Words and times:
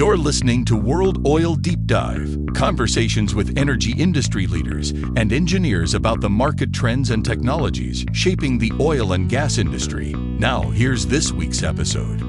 You're 0.00 0.16
listening 0.16 0.64
to 0.64 0.76
World 0.76 1.26
Oil 1.26 1.54
Deep 1.54 1.84
Dive 1.84 2.34
conversations 2.54 3.34
with 3.34 3.58
energy 3.58 3.92
industry 3.92 4.46
leaders 4.46 4.92
and 4.92 5.30
engineers 5.30 5.92
about 5.92 6.22
the 6.22 6.30
market 6.30 6.72
trends 6.72 7.10
and 7.10 7.22
technologies 7.22 8.06
shaping 8.14 8.56
the 8.56 8.72
oil 8.80 9.12
and 9.12 9.28
gas 9.28 9.58
industry. 9.58 10.14
Now, 10.14 10.62
here's 10.62 11.04
this 11.04 11.32
week's 11.32 11.62
episode. 11.62 12.22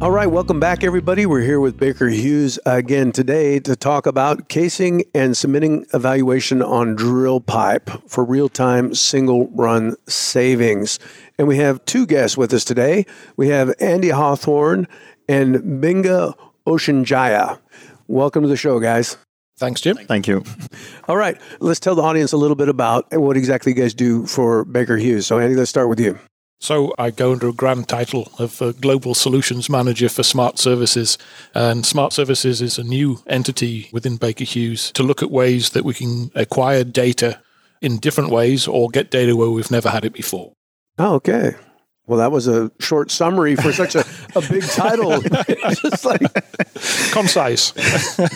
All 0.00 0.12
right, 0.12 0.28
welcome 0.28 0.60
back, 0.60 0.84
everybody. 0.84 1.26
We're 1.26 1.40
here 1.40 1.58
with 1.58 1.76
Baker 1.76 2.06
Hughes 2.06 2.56
again 2.64 3.10
today 3.10 3.58
to 3.58 3.74
talk 3.74 4.06
about 4.06 4.48
casing 4.48 5.02
and 5.12 5.36
cementing 5.36 5.86
evaluation 5.92 6.62
on 6.62 6.94
drill 6.94 7.40
pipe 7.40 7.90
for 8.06 8.24
real 8.24 8.48
time 8.48 8.94
single 8.94 9.48
run 9.48 9.96
savings. 10.06 11.00
And 11.36 11.48
we 11.48 11.56
have 11.56 11.84
two 11.84 12.06
guests 12.06 12.36
with 12.36 12.54
us 12.54 12.64
today. 12.64 13.06
We 13.36 13.48
have 13.48 13.74
Andy 13.80 14.10
Hawthorn 14.10 14.86
and 15.28 15.80
Benga 16.66 16.78
Osunjaye. 16.78 17.58
Welcome 18.08 18.42
to 18.42 18.48
the 18.48 18.56
show, 18.56 18.80
guys. 18.80 19.16
Thanks, 19.58 19.80
Jim. 19.80 19.96
Thank 19.96 20.28
you. 20.28 20.44
All 21.08 21.16
right, 21.16 21.40
let's 21.60 21.80
tell 21.80 21.94
the 21.94 22.02
audience 22.02 22.32
a 22.32 22.36
little 22.36 22.56
bit 22.56 22.68
about 22.68 23.06
what 23.12 23.36
exactly 23.36 23.72
you 23.72 23.80
guys 23.80 23.94
do 23.94 24.26
for 24.26 24.64
Baker 24.64 24.96
Hughes. 24.96 25.26
So, 25.26 25.38
Andy, 25.38 25.56
let's 25.56 25.70
start 25.70 25.88
with 25.88 25.98
you. 25.98 26.18
So, 26.60 26.94
I 26.98 27.10
go 27.10 27.32
under 27.32 27.48
a 27.48 27.52
grand 27.52 27.88
title 27.88 28.30
of 28.38 28.60
uh, 28.60 28.72
Global 28.72 29.14
Solutions 29.14 29.70
Manager 29.70 30.08
for 30.08 30.22
Smart 30.22 30.58
Services. 30.58 31.16
And 31.54 31.86
Smart 31.86 32.12
Services 32.12 32.60
is 32.60 32.78
a 32.78 32.84
new 32.84 33.22
entity 33.26 33.88
within 33.92 34.16
Baker 34.16 34.44
Hughes 34.44 34.90
to 34.92 35.02
look 35.02 35.22
at 35.22 35.30
ways 35.30 35.70
that 35.70 35.84
we 35.84 35.94
can 35.94 36.30
acquire 36.34 36.84
data 36.84 37.40
in 37.80 37.98
different 37.98 38.30
ways 38.30 38.66
or 38.66 38.88
get 38.88 39.10
data 39.10 39.36
where 39.36 39.50
we've 39.50 39.70
never 39.70 39.90
had 39.90 40.04
it 40.04 40.12
before. 40.12 40.52
Oh, 40.98 41.14
okay. 41.14 41.54
Well, 42.06 42.18
that 42.20 42.30
was 42.30 42.46
a 42.46 42.70
short 42.78 43.10
summary 43.10 43.56
for 43.56 43.72
such 43.72 43.96
a, 43.96 44.04
a 44.36 44.40
big 44.40 44.62
title. 44.70 45.20
Just 45.20 46.04
like, 46.04 46.22
Concise. 47.12 47.72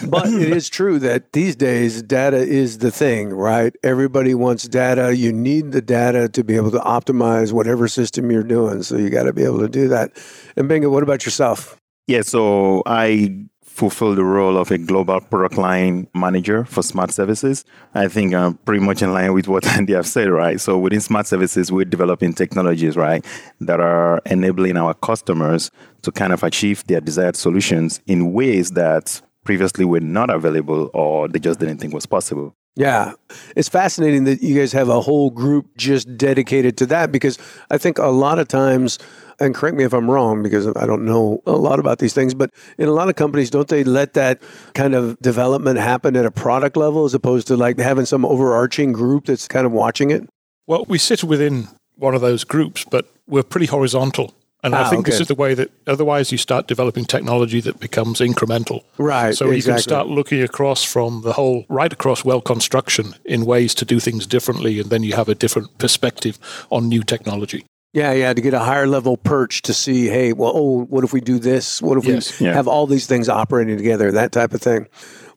but 0.06 0.26
it 0.26 0.50
is 0.50 0.68
true 0.68 0.98
that 0.98 1.32
these 1.32 1.54
days 1.54 2.02
data 2.02 2.38
is 2.38 2.78
the 2.78 2.90
thing, 2.90 3.30
right? 3.30 3.74
Everybody 3.84 4.34
wants 4.34 4.66
data. 4.66 5.14
You 5.16 5.32
need 5.32 5.70
the 5.70 5.82
data 5.82 6.28
to 6.30 6.42
be 6.42 6.56
able 6.56 6.72
to 6.72 6.80
optimize 6.80 7.52
whatever 7.52 7.86
system 7.86 8.30
you're 8.30 8.42
doing. 8.42 8.82
So 8.82 8.96
you 8.96 9.08
got 9.08 9.24
to 9.24 9.32
be 9.32 9.44
able 9.44 9.60
to 9.60 9.68
do 9.68 9.86
that. 9.88 10.12
And 10.56 10.68
Benga, 10.68 10.90
what 10.90 11.04
about 11.04 11.24
yourself? 11.24 11.80
Yeah, 12.08 12.22
so 12.22 12.82
I 12.86 13.44
fulfill 13.80 14.14
the 14.14 14.22
role 14.22 14.58
of 14.58 14.70
a 14.70 14.76
global 14.76 15.22
product 15.22 15.56
line 15.56 16.06
manager 16.14 16.66
for 16.66 16.82
smart 16.82 17.10
services. 17.10 17.64
I 17.94 18.08
think 18.08 18.34
I'm 18.34 18.58
pretty 18.58 18.84
much 18.84 19.00
in 19.00 19.14
line 19.14 19.32
with 19.32 19.48
what 19.48 19.66
Andy 19.74 19.94
have 19.94 20.06
said, 20.06 20.28
right? 20.28 20.60
So 20.60 20.78
within 20.78 21.00
smart 21.00 21.26
services, 21.26 21.72
we're 21.72 21.86
developing 21.86 22.34
technologies, 22.34 22.94
right, 22.94 23.24
that 23.62 23.80
are 23.80 24.20
enabling 24.26 24.76
our 24.76 24.92
customers 24.92 25.70
to 26.02 26.12
kind 26.12 26.34
of 26.34 26.42
achieve 26.42 26.86
their 26.88 27.00
desired 27.00 27.36
solutions 27.36 28.02
in 28.06 28.34
ways 28.34 28.72
that 28.72 29.22
previously 29.44 29.86
were 29.86 30.00
not 30.00 30.28
available 30.28 30.90
or 30.92 31.26
they 31.28 31.38
just 31.38 31.58
didn't 31.58 31.78
think 31.78 31.94
was 31.94 32.04
possible. 32.04 32.54
Yeah. 32.76 33.14
It's 33.56 33.68
fascinating 33.70 34.24
that 34.24 34.42
you 34.42 34.54
guys 34.58 34.72
have 34.72 34.90
a 34.90 35.00
whole 35.00 35.30
group 35.30 35.74
just 35.78 36.18
dedicated 36.18 36.76
to 36.78 36.86
that 36.86 37.10
because 37.10 37.38
I 37.70 37.78
think 37.78 37.98
a 37.98 38.08
lot 38.08 38.38
of 38.38 38.46
times, 38.46 38.98
and 39.40 39.54
correct 39.54 39.76
me 39.76 39.84
if 39.84 39.92
I'm 39.92 40.10
wrong 40.10 40.42
because 40.42 40.66
I 40.76 40.86
don't 40.86 41.04
know 41.04 41.42
a 41.46 41.52
lot 41.52 41.80
about 41.80 41.98
these 41.98 42.12
things, 42.12 42.34
but 42.34 42.50
in 42.78 42.88
a 42.88 42.92
lot 42.92 43.08
of 43.08 43.16
companies, 43.16 43.50
don't 43.50 43.68
they 43.68 43.84
let 43.84 44.14
that 44.14 44.40
kind 44.74 44.94
of 44.94 45.18
development 45.20 45.78
happen 45.78 46.16
at 46.16 46.26
a 46.26 46.30
product 46.30 46.76
level 46.76 47.04
as 47.04 47.14
opposed 47.14 47.46
to 47.48 47.56
like 47.56 47.78
having 47.78 48.04
some 48.04 48.24
overarching 48.24 48.92
group 48.92 49.26
that's 49.26 49.48
kind 49.48 49.66
of 49.66 49.72
watching 49.72 50.10
it? 50.10 50.28
Well, 50.66 50.84
we 50.88 50.98
sit 50.98 51.24
within 51.24 51.68
one 51.96 52.14
of 52.14 52.20
those 52.20 52.44
groups, 52.44 52.84
but 52.84 53.06
we're 53.26 53.42
pretty 53.42 53.66
horizontal. 53.66 54.34
And 54.62 54.74
Ah, 54.74 54.86
I 54.86 54.90
think 54.90 55.06
this 55.06 55.20
is 55.20 55.28
the 55.28 55.34
way 55.34 55.54
that 55.54 55.70
otherwise 55.86 56.30
you 56.30 56.36
start 56.38 56.66
developing 56.68 57.06
technology 57.06 57.60
that 57.62 57.80
becomes 57.80 58.20
incremental. 58.20 58.84
Right. 58.98 59.34
So 59.34 59.50
you 59.50 59.62
can 59.62 59.78
start 59.78 60.08
looking 60.08 60.42
across 60.42 60.84
from 60.84 61.22
the 61.22 61.32
whole, 61.32 61.64
right 61.68 61.92
across 61.92 62.24
well 62.26 62.42
construction 62.42 63.14
in 63.24 63.46
ways 63.46 63.74
to 63.76 63.86
do 63.86 64.00
things 64.00 64.26
differently. 64.26 64.78
And 64.78 64.90
then 64.90 65.02
you 65.02 65.14
have 65.14 65.30
a 65.30 65.34
different 65.34 65.78
perspective 65.78 66.38
on 66.68 66.90
new 66.90 67.02
technology. 67.02 67.64
Yeah, 67.92 68.12
yeah, 68.12 68.32
to 68.32 68.40
get 68.40 68.54
a 68.54 68.60
higher 68.60 68.86
level 68.86 69.16
perch 69.16 69.62
to 69.62 69.74
see, 69.74 70.06
hey, 70.06 70.32
well, 70.32 70.52
oh, 70.54 70.84
what 70.84 71.02
if 71.02 71.12
we 71.12 71.20
do 71.20 71.38
this? 71.40 71.82
What 71.82 71.98
if 71.98 72.04
Yes. 72.04 72.38
we 72.38 72.46
Yeah. 72.46 72.52
have 72.54 72.68
all 72.68 72.86
these 72.86 73.06
things 73.06 73.28
operating 73.28 73.76
together? 73.76 74.12
That 74.12 74.30
type 74.30 74.54
of 74.54 74.62
thing. 74.62 74.86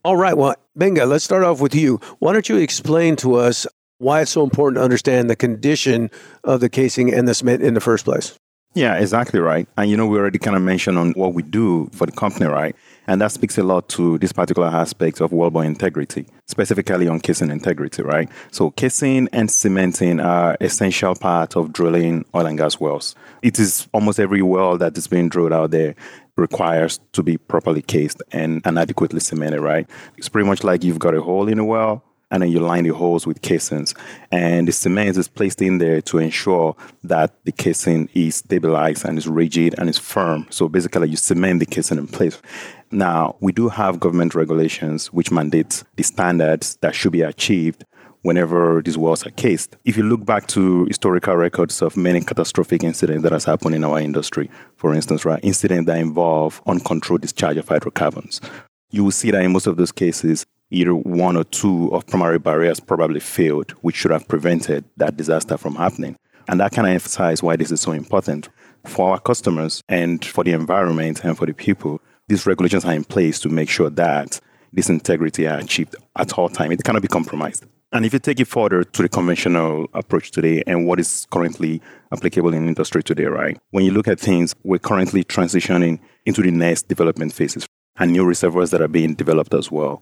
All 0.05 0.15
right, 0.17 0.37
well, 0.37 0.55
Benga, 0.75 1.05
let's 1.05 1.23
start 1.23 1.43
off 1.43 1.59
with 1.61 1.73
you. 1.73 1.99
Why 2.19 2.33
don't 2.33 2.47
you 2.47 2.57
explain 2.57 3.15
to 3.17 3.35
us 3.35 3.65
why 3.97 4.21
it's 4.21 4.31
so 4.31 4.43
important 4.43 4.77
to 4.77 4.83
understand 4.83 5.29
the 5.29 5.35
condition 5.35 6.11
of 6.43 6.59
the 6.59 6.69
casing 6.69 7.11
and 7.13 7.27
the 7.27 7.33
cement 7.33 7.63
in 7.63 7.73
the 7.73 7.79
first 7.81 8.05
place? 8.05 8.33
Yeah, 8.75 8.95
exactly 8.95 9.39
right. 9.39 9.67
And 9.77 9.89
you 9.89 9.97
know, 9.97 10.05
we 10.05 10.17
already 10.19 10.39
kind 10.39 10.55
of 10.57 10.61
mentioned 10.61 10.97
on 10.97 11.11
what 11.13 11.33
we 11.33 11.41
do 11.41 11.89
for 11.93 12.05
the 12.05 12.11
company, 12.11 12.45
right? 12.47 12.75
And 13.07 13.21
that 13.21 13.31
speaks 13.31 13.57
a 13.57 13.63
lot 13.63 13.89
to 13.89 14.17
this 14.17 14.31
particular 14.31 14.67
aspect 14.67 15.21
of 15.21 15.31
wellbore 15.31 15.65
integrity, 15.65 16.25
specifically 16.47 17.07
on 17.07 17.19
casing 17.19 17.49
integrity, 17.49 18.01
right? 18.01 18.29
So 18.51 18.71
casing 18.71 19.27
and 19.33 19.51
cementing 19.51 20.19
are 20.19 20.57
essential 20.61 21.15
part 21.15 21.55
of 21.55 21.73
drilling 21.73 22.25
oil 22.33 22.45
and 22.45 22.57
gas 22.57 22.79
wells. 22.79 23.15
It 23.41 23.59
is 23.59 23.87
almost 23.93 24.19
every 24.19 24.41
well 24.41 24.77
that 24.77 24.97
is 24.97 25.07
being 25.07 25.29
drilled 25.29 25.53
out 25.53 25.71
there 25.71 25.95
requires 26.37 26.99
to 27.11 27.21
be 27.21 27.37
properly 27.37 27.81
cased 27.81 28.21
and, 28.31 28.61
and 28.65 28.79
adequately 28.79 29.19
cemented, 29.19 29.61
right? 29.61 29.87
It's 30.17 30.29
pretty 30.29 30.47
much 30.47 30.63
like 30.63 30.83
you've 30.83 30.99
got 30.99 31.13
a 31.13 31.21
hole 31.21 31.47
in 31.47 31.59
a 31.59 31.65
well 31.65 32.03
and 32.33 32.41
then 32.41 32.49
you 32.51 32.59
line 32.59 32.83
the 32.83 32.89
holes 32.89 33.27
with 33.27 33.43
casings. 33.43 33.93
And 34.31 34.67
the 34.67 34.71
cement 34.71 35.17
is 35.17 35.27
placed 35.27 35.61
in 35.61 35.77
there 35.77 36.01
to 36.01 36.17
ensure 36.17 36.75
that 37.03 37.31
the 37.45 37.51
casing 37.51 38.09
is 38.15 38.37
stabilized 38.37 39.05
and 39.05 39.19
is 39.19 39.27
rigid 39.27 39.75
and 39.77 39.87
is 39.87 39.99
firm. 39.99 40.47
So 40.49 40.67
basically, 40.67 41.09
you 41.09 41.15
cement 41.15 41.59
the 41.59 41.67
casing 41.67 41.99
in 41.99 42.07
place. 42.07 42.41
Now, 42.89 43.35
we 43.39 43.51
do 43.51 43.69
have 43.69 43.99
government 43.99 44.33
regulations 44.33 45.13
which 45.13 45.31
mandate 45.31 45.83
the 45.95 46.01
standards 46.03 46.75
that 46.81 46.95
should 46.95 47.11
be 47.11 47.21
achieved 47.21 47.85
whenever 48.23 48.81
these 48.81 48.97
wells 48.97 49.27
are 49.27 49.31
cased. 49.31 49.77
If 49.85 49.95
you 49.95 50.01
look 50.01 50.25
back 50.25 50.47
to 50.47 50.85
historical 50.85 51.35
records 51.35 51.83
of 51.83 51.95
many 51.95 52.21
catastrophic 52.21 52.83
incidents 52.83 53.21
that 53.21 53.31
has 53.31 53.45
happened 53.45 53.75
in 53.75 53.83
our 53.83 53.99
industry, 53.99 54.49
for 54.75 54.95
instance, 54.95 55.23
right, 55.23 55.39
incidents 55.43 55.85
that 55.85 55.99
involve 55.99 56.63
uncontrolled 56.65 57.21
discharge 57.21 57.57
of 57.57 57.67
hydrocarbons, 57.67 58.41
you 58.89 59.03
will 59.03 59.11
see 59.11 59.29
that 59.31 59.43
in 59.43 59.51
most 59.51 59.67
of 59.67 59.77
those 59.77 59.91
cases, 59.91 60.45
either 60.73 60.95
one 60.95 61.37
or 61.37 61.43
two 61.43 61.93
of 61.93 62.05
primary 62.07 62.39
barriers 62.39 62.79
probably 62.79 63.19
failed, 63.19 63.71
which 63.81 63.95
should 63.95 64.11
have 64.11 64.27
prevented 64.27 64.83
that 64.97 65.15
disaster 65.15 65.57
from 65.57 65.75
happening. 65.75 66.17
And 66.47 66.59
that 66.59 66.71
kind 66.71 66.87
of 66.87 66.93
emphasizes 66.93 67.43
why 67.43 67.55
this 67.55 67.71
is 67.71 67.79
so 67.79 67.91
important 67.91 68.49
for 68.85 69.11
our 69.11 69.19
customers 69.19 69.81
and 69.87 70.23
for 70.25 70.43
the 70.43 70.51
environment 70.51 71.23
and 71.23 71.37
for 71.37 71.45
the 71.45 71.53
people. 71.53 72.01
These 72.27 72.45
regulations 72.45 72.85
are 72.85 72.93
in 72.93 73.03
place 73.03 73.39
to 73.41 73.49
make 73.49 73.69
sure 73.69 73.89
that 73.91 74.41
this 74.73 74.89
integrity 74.89 75.47
are 75.47 75.59
achieved 75.59 75.95
at 76.17 76.37
all 76.37 76.49
time. 76.49 76.71
It 76.71 76.83
cannot 76.83 77.01
be 77.01 77.07
compromised. 77.07 77.65
And 77.91 78.05
if 78.05 78.11
you 78.11 78.19
take 78.19 78.39
it 78.39 78.47
further 78.47 78.83
to 78.83 79.01
the 79.03 79.07
conventional 79.07 79.85
approach 79.93 80.31
today 80.31 80.63
and 80.65 80.87
what 80.87 80.99
is 80.99 81.27
currently 81.29 81.79
applicable 82.11 82.51
in 82.51 82.67
industry 82.67 83.03
today, 83.03 83.25
right? 83.25 83.59
When 83.69 83.85
you 83.85 83.91
look 83.91 84.07
at 84.07 84.19
things, 84.19 84.55
we're 84.63 84.79
currently 84.79 85.23
transitioning 85.23 85.99
into 86.25 86.41
the 86.41 86.49
next 86.49 86.87
development 86.87 87.33
phases 87.33 87.67
and 87.97 88.11
new 88.11 88.25
reservoirs 88.25 88.71
that 88.71 88.81
are 88.81 88.87
being 88.87 89.13
developed 89.13 89.53
as 89.53 89.71
well. 89.71 90.01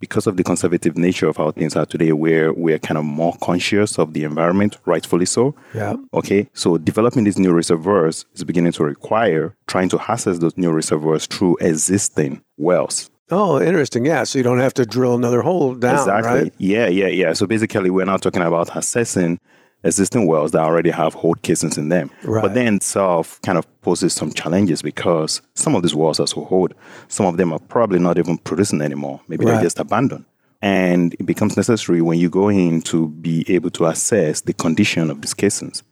Because 0.00 0.26
of 0.26 0.36
the 0.36 0.44
conservative 0.44 0.96
nature 0.96 1.28
of 1.28 1.36
how 1.36 1.50
things 1.50 1.74
are 1.74 1.86
today, 1.86 2.12
where 2.12 2.52
we're 2.52 2.78
kind 2.78 2.98
of 2.98 3.04
more 3.04 3.36
conscious 3.40 3.98
of 3.98 4.12
the 4.12 4.24
environment, 4.24 4.78
rightfully 4.86 5.26
so. 5.26 5.54
Yeah. 5.74 5.96
Okay, 6.14 6.48
so 6.54 6.78
developing 6.78 7.24
these 7.24 7.38
new 7.38 7.52
reservoirs 7.52 8.24
is 8.34 8.44
beginning 8.44 8.72
to 8.72 8.84
require 8.84 9.56
trying 9.66 9.88
to 9.90 10.00
access 10.08 10.38
those 10.38 10.56
new 10.56 10.70
reservoirs 10.70 11.26
through 11.26 11.56
existing 11.60 12.42
wells. 12.56 13.10
Oh, 13.30 13.60
interesting. 13.60 14.06
Yeah. 14.06 14.24
So 14.24 14.38
you 14.38 14.42
don't 14.42 14.58
have 14.58 14.74
to 14.74 14.86
drill 14.86 15.14
another 15.14 15.42
hole 15.42 15.74
down, 15.74 15.98
exactly. 15.98 16.42
right? 16.42 16.54
Yeah, 16.58 16.88
yeah, 16.88 17.08
yeah. 17.08 17.32
So 17.34 17.46
basically, 17.46 17.90
we're 17.90 18.06
now 18.06 18.16
talking 18.16 18.42
about 18.42 18.74
assessing 18.74 19.38
existing 19.84 20.26
wells 20.26 20.50
that 20.52 20.60
already 20.60 20.90
have 20.90 21.14
hold 21.14 21.42
casings 21.42 21.78
in 21.78 21.88
them. 21.88 22.10
Right. 22.24 22.42
But 22.42 22.54
then 22.54 22.76
itself 22.76 23.40
kind 23.42 23.58
of 23.58 23.66
poses 23.82 24.12
some 24.12 24.32
challenges 24.32 24.82
because 24.82 25.40
some 25.54 25.74
of 25.74 25.82
these 25.82 25.94
wells 25.94 26.18
are 26.20 26.26
so 26.26 26.46
old. 26.50 26.74
Some 27.08 27.26
of 27.26 27.36
them 27.36 27.52
are 27.52 27.58
probably 27.60 27.98
not 27.98 28.18
even 28.18 28.38
producing 28.38 28.80
anymore. 28.82 29.20
Maybe 29.28 29.44
Right. 29.44 29.54
they're 29.54 29.62
just 29.62 29.78
abandoned. 29.78 30.24
And 30.60 31.14
it 31.14 31.26
becomes 31.26 31.56
necessary 31.56 32.02
when 32.02 32.18
you 32.18 32.28
go 32.28 32.48
in 32.48 32.82
to 32.82 33.08
be 33.08 33.44
able 33.48 33.70
to 33.70 33.86
assess 33.86 34.40
the 34.40 34.52
condition 34.52 35.08
of 35.10 35.20
these 35.22 35.34
casings, 35.34 35.84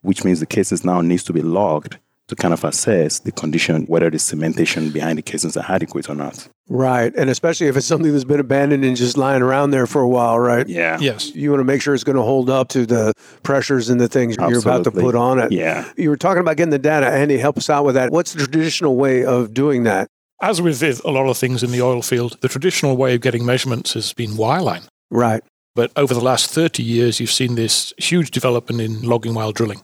which 0.00 0.24
means 0.24 0.40
the 0.40 0.46
cases 0.46 0.82
now 0.84 1.02
needs 1.02 1.24
to 1.24 1.32
be 1.34 1.42
logged 1.42 1.98
to 2.28 2.36
kind 2.36 2.54
of 2.54 2.64
assess 2.64 3.18
the 3.18 3.32
condition, 3.32 3.84
whether 3.84 4.10
the 4.10 4.16
cementation 4.16 4.92
behind 4.92 5.18
the 5.18 5.22
casings 5.22 5.56
are 5.56 5.64
adequate 5.68 6.08
or 6.08 6.14
not. 6.14 6.48
Right. 6.68 7.14
And 7.16 7.28
especially 7.28 7.66
if 7.66 7.76
it's 7.76 7.86
something 7.86 8.10
that's 8.12 8.24
been 8.24 8.40
abandoned 8.40 8.84
and 8.84 8.96
just 8.96 9.18
lying 9.18 9.42
around 9.42 9.72
there 9.72 9.86
for 9.86 10.00
a 10.00 10.08
while, 10.08 10.38
right? 10.38 10.66
Yeah. 10.66 10.98
Yes. 10.98 11.34
You 11.34 11.50
want 11.50 11.60
to 11.60 11.64
make 11.64 11.82
sure 11.82 11.94
it's 11.94 12.04
going 12.04 12.16
to 12.16 12.22
hold 12.22 12.48
up 12.48 12.68
to 12.68 12.86
the 12.86 13.12
pressures 13.42 13.90
and 13.90 14.00
the 14.00 14.08
things 14.08 14.36
you're 14.36 14.58
about 14.58 14.84
to 14.84 14.90
put 14.90 15.14
on 15.14 15.38
it. 15.38 15.52
Yeah. 15.52 15.90
You 15.96 16.08
were 16.08 16.16
talking 16.16 16.40
about 16.40 16.56
getting 16.56 16.70
the 16.70 16.78
data. 16.78 17.06
Andy, 17.06 17.36
help 17.36 17.58
us 17.58 17.68
out 17.68 17.84
with 17.84 17.94
that. 17.96 18.10
What's 18.10 18.32
the 18.32 18.38
traditional 18.46 18.96
way 18.96 19.24
of 19.24 19.52
doing 19.52 19.84
that? 19.84 20.08
As 20.40 20.60
with 20.60 20.82
a 20.82 21.10
lot 21.10 21.28
of 21.28 21.36
things 21.36 21.62
in 21.62 21.70
the 21.70 21.82
oil 21.82 22.02
field, 22.02 22.38
the 22.40 22.48
traditional 22.48 22.96
way 22.96 23.14
of 23.14 23.20
getting 23.20 23.44
measurements 23.44 23.92
has 23.92 24.12
been 24.14 24.30
wireline. 24.30 24.86
Right. 25.10 25.42
But 25.74 25.90
over 25.96 26.14
the 26.14 26.20
last 26.20 26.50
30 26.50 26.82
years, 26.82 27.18
you've 27.18 27.32
seen 27.32 27.56
this 27.56 27.92
huge 27.98 28.30
development 28.30 28.80
in 28.80 29.02
logging 29.02 29.34
while 29.34 29.52
drilling. 29.52 29.82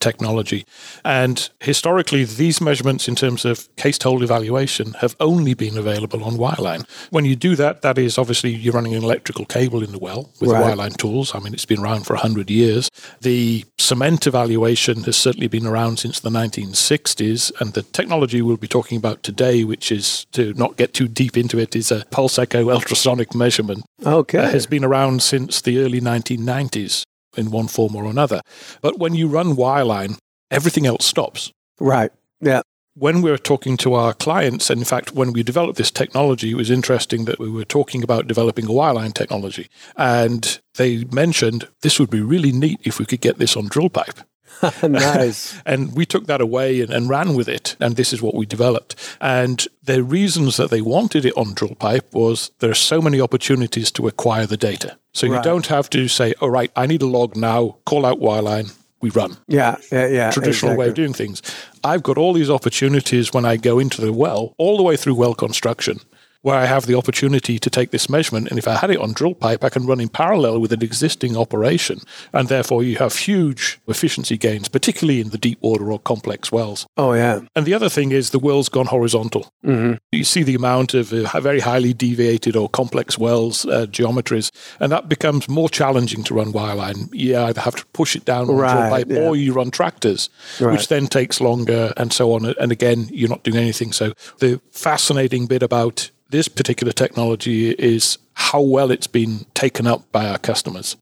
Technology. 0.00 0.64
And 1.04 1.48
historically, 1.60 2.24
these 2.24 2.60
measurements 2.60 3.08
in 3.08 3.14
terms 3.14 3.44
of 3.44 3.68
cased 3.76 4.02
hole 4.02 4.22
evaluation 4.22 4.92
have 5.00 5.16
only 5.20 5.54
been 5.54 5.76
available 5.78 6.22
on 6.24 6.34
wireline. 6.34 6.86
When 7.10 7.24
you 7.24 7.36
do 7.36 7.56
that, 7.56 7.82
that 7.82 7.98
is 7.98 8.18
obviously 8.18 8.50
you're 8.54 8.74
running 8.74 8.94
an 8.94 9.02
electrical 9.04 9.44
cable 9.44 9.82
in 9.82 9.92
the 9.92 9.98
well 9.98 10.30
with 10.40 10.50
Right. 10.50 10.62
wireline 10.76 10.96
tools. 10.96 11.34
I 11.34 11.40
mean, 11.40 11.54
it's 11.54 11.64
been 11.66 11.80
around 11.80 12.04
for 12.06 12.14
100 12.14 12.50
years. 12.50 12.88
The 13.20 13.64
cement 13.78 14.26
evaluation 14.26 15.04
has 15.04 15.16
certainly 15.16 15.48
been 15.48 15.66
around 15.66 15.98
since 15.98 16.20
the 16.20 16.30
1960s. 16.30 17.52
And 17.60 17.72
the 17.72 17.82
technology 17.82 18.42
we'll 18.42 18.56
be 18.56 18.68
talking 18.68 18.98
about 18.98 19.22
today, 19.22 19.64
which 19.64 19.90
is 19.92 20.26
to 20.32 20.52
not 20.54 20.76
get 20.76 20.94
too 20.94 21.08
deep 21.08 21.36
into 21.36 21.58
it, 21.58 21.74
is 21.76 21.90
a 21.90 22.04
pulse 22.10 22.38
echo 22.38 22.70
ultrasonic 22.70 23.34
measurement 23.34 23.84
Okay. 24.04 24.38
uh, 24.38 24.50
has 24.50 24.66
been 24.66 24.84
around 24.84 25.22
since 25.22 25.60
the 25.60 25.78
early 25.78 26.00
1990s 26.00 27.04
in 27.36 27.50
one 27.50 27.68
form 27.68 27.96
or 27.96 28.04
another. 28.06 28.40
But 28.80 28.98
when 28.98 29.14
you 29.14 29.28
run 29.28 29.56
wireline, 29.56 30.18
everything 30.50 30.86
else 30.86 31.04
stops. 31.04 31.52
right. 31.80 32.10
Yeah. 32.40 32.62
When 32.96 33.22
we're 33.22 33.38
talking 33.38 33.76
to 33.78 33.94
our 33.94 34.12
clients, 34.12 34.70
and 34.70 34.80
in 34.80 34.84
fact, 34.84 35.12
when 35.12 35.32
we 35.32 35.42
developed 35.42 35.78
this 35.78 35.90
technology, 35.90 36.52
it 36.52 36.56
was 36.56 36.70
interesting 36.70 37.24
that 37.24 37.40
we 37.40 37.50
were 37.50 37.64
talking 37.64 38.04
about 38.04 38.28
developing 38.28 38.66
a 38.66 38.68
wireline 38.68 39.12
technology. 39.12 39.66
And 39.96 40.60
they 40.76 41.04
mentioned 41.06 41.66
this 41.80 41.98
would 41.98 42.10
be 42.10 42.20
really 42.20 42.52
neat 42.52 42.80
if 42.84 43.00
we 43.00 43.04
could 43.04 43.20
get 43.20 43.38
this 43.38 43.56
on 43.56 43.66
drill 43.66 43.88
pipe. 43.88 44.20
nice. 44.82 45.54
And 45.66 45.94
we 45.94 46.06
took 46.06 46.26
that 46.26 46.40
away 46.40 46.80
and, 46.80 46.90
and 46.90 47.08
ran 47.08 47.34
with 47.34 47.48
it. 47.48 47.76
And 47.80 47.96
this 47.96 48.12
is 48.12 48.22
what 48.22 48.34
we 48.34 48.46
developed. 48.46 48.94
And 49.20 49.66
the 49.82 50.02
reasons 50.02 50.56
that 50.56 50.70
they 50.70 50.80
wanted 50.80 51.24
it 51.24 51.36
on 51.36 51.54
drill 51.54 51.74
pipe 51.74 52.12
was 52.12 52.50
there 52.60 52.70
are 52.70 52.74
so 52.74 53.00
many 53.00 53.20
opportunities 53.20 53.90
to 53.92 54.06
acquire 54.08 54.46
the 54.46 54.56
data. 54.56 54.96
So 55.12 55.26
you 55.26 55.34
Right. 55.34 55.44
don't 55.44 55.66
have 55.66 55.88
to 55.90 56.08
say, 56.08 56.34
all 56.40 56.50
right, 56.50 56.70
I 56.76 56.86
need 56.86 57.02
a 57.02 57.06
log 57.06 57.36
now, 57.36 57.76
call 57.86 58.04
out 58.06 58.20
wireline, 58.20 58.72
we 59.00 59.10
run. 59.10 59.36
Yeah. 59.48 59.76
Yeah. 59.92 60.06
Yeah. 60.08 60.30
Traditional 60.30 60.76
way 60.76 60.88
of 60.88 60.94
doing 60.94 61.12
things. 61.12 61.42
I've 61.82 62.02
got 62.02 62.16
all 62.16 62.32
these 62.32 62.50
opportunities 62.50 63.32
when 63.34 63.44
I 63.44 63.56
go 63.56 63.78
into 63.78 64.00
the 64.00 64.12
well, 64.12 64.54
all 64.58 64.76
the 64.76 64.82
way 64.82 64.96
through 64.96 65.14
well 65.14 65.34
construction, 65.34 66.00
where 66.44 66.56
I 66.58 66.66
have 66.66 66.84
the 66.84 66.94
opportunity 66.94 67.58
to 67.58 67.70
take 67.70 67.90
this 67.90 68.10
measurement. 68.10 68.48
And 68.50 68.58
if 68.58 68.68
I 68.68 68.74
had 68.74 68.90
it 68.90 68.98
on 68.98 69.14
drill 69.14 69.32
pipe, 69.34 69.64
I 69.64 69.70
can 69.70 69.86
run 69.86 69.98
in 69.98 70.10
parallel 70.10 70.60
with 70.60 70.72
an 70.74 70.82
existing 70.82 71.38
operation. 71.38 72.00
And 72.34 72.48
therefore, 72.48 72.82
you 72.82 72.96
have 72.96 73.16
huge 73.16 73.80
efficiency 73.88 74.36
gains, 74.36 74.68
particularly 74.68 75.22
in 75.22 75.30
the 75.30 75.38
deep 75.38 75.58
water 75.62 75.90
or 75.90 75.98
complex 75.98 76.52
wells. 76.52 76.86
Oh, 76.98 77.14
yeah. 77.14 77.40
And 77.56 77.64
the 77.64 77.72
other 77.72 77.88
thing 77.88 78.12
is 78.12 78.28
the 78.28 78.38
world's 78.38 78.68
gone 78.68 78.84
horizontal. 78.88 79.50
Mm-hmm. 79.64 79.94
You 80.12 80.22
see 80.22 80.42
the 80.42 80.54
amount 80.54 80.92
of 80.92 81.14
uh, 81.14 81.40
very 81.40 81.60
highly 81.60 81.94
deviated 81.94 82.56
or 82.56 82.68
complex 82.68 83.16
wells 83.18 83.64
uh, 83.64 83.86
geometries, 83.86 84.50
and 84.80 84.92
that 84.92 85.08
becomes 85.08 85.48
more 85.48 85.70
challenging 85.70 86.24
to 86.24 86.34
run 86.34 86.52
wireline. 86.52 87.08
You 87.14 87.38
either 87.38 87.62
have 87.62 87.76
to 87.76 87.86
push 87.94 88.14
it 88.16 88.26
down 88.26 88.50
on 88.50 88.56
Right, 88.56 88.72
drill 88.74 88.90
pipe 88.90 89.06
yeah. 89.08 89.26
or 89.26 89.34
you 89.34 89.54
run 89.54 89.70
tractors, 89.70 90.28
Right. 90.60 90.72
which 90.72 90.88
then 90.88 91.06
takes 91.06 91.40
longer 91.40 91.94
and 91.96 92.12
so 92.12 92.32
on. 92.34 92.44
And 92.60 92.70
again, 92.70 93.08
you're 93.10 93.30
not 93.30 93.44
doing 93.44 93.56
anything. 93.56 93.92
So 93.92 94.12
the 94.40 94.60
fascinating 94.72 95.46
bit 95.46 95.62
about 95.62 96.10
this 96.34 96.48
particular 96.48 96.92
technology 96.92 97.70
is 97.70 98.18
how 98.32 98.60
well 98.60 98.90
it's 98.90 99.06
been 99.06 99.46
taken 99.54 99.86
up 99.86 100.10
by 100.10 100.28
our 100.28 100.36
customers. 100.36 100.96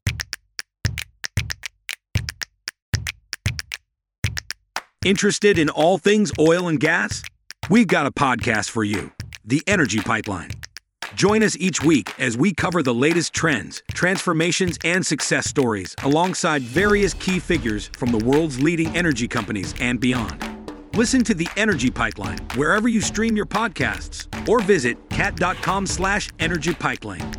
Interested 5.03 5.57
in 5.57 5.69
all 5.69 5.97
things 5.97 6.31
oil 6.37 6.67
and 6.67 6.79
gas? 6.79 7.23
We've 7.67 7.87
got 7.87 8.05
a 8.05 8.11
podcast 8.11 8.69
for 8.69 8.83
you 8.83 9.11
The 9.43 9.63
Energy 9.65 10.01
Pipeline. 10.01 10.51
Join 11.15 11.41
us 11.41 11.57
each 11.57 11.83
week 11.83 12.11
as 12.19 12.37
we 12.37 12.53
cover 12.53 12.83
the 12.83 12.93
latest 12.93 13.33
trends, 13.33 13.81
transformations, 13.91 14.77
and 14.83 15.03
success 15.03 15.49
stories 15.49 15.95
alongside 16.03 16.61
various 16.61 17.15
key 17.15 17.39
figures 17.39 17.89
from 17.97 18.11
the 18.11 18.23
world's 18.23 18.61
leading 18.61 18.95
energy 18.95 19.27
companies 19.27 19.73
and 19.79 19.99
beyond. 19.99 20.52
Listen 20.95 21.23
to 21.23 21.33
The 21.33 21.47
Energy 21.57 21.89
Pipeline 21.89 22.37
wherever 22.53 22.87
you 22.87 23.01
stream 23.01 23.35
your 23.35 23.47
podcasts 23.47 24.27
or 24.47 24.59
visit 24.61 24.97
cat.com 25.09 25.87
slash 25.87 26.29
energy 26.37 26.75
pipeline. 26.75 27.33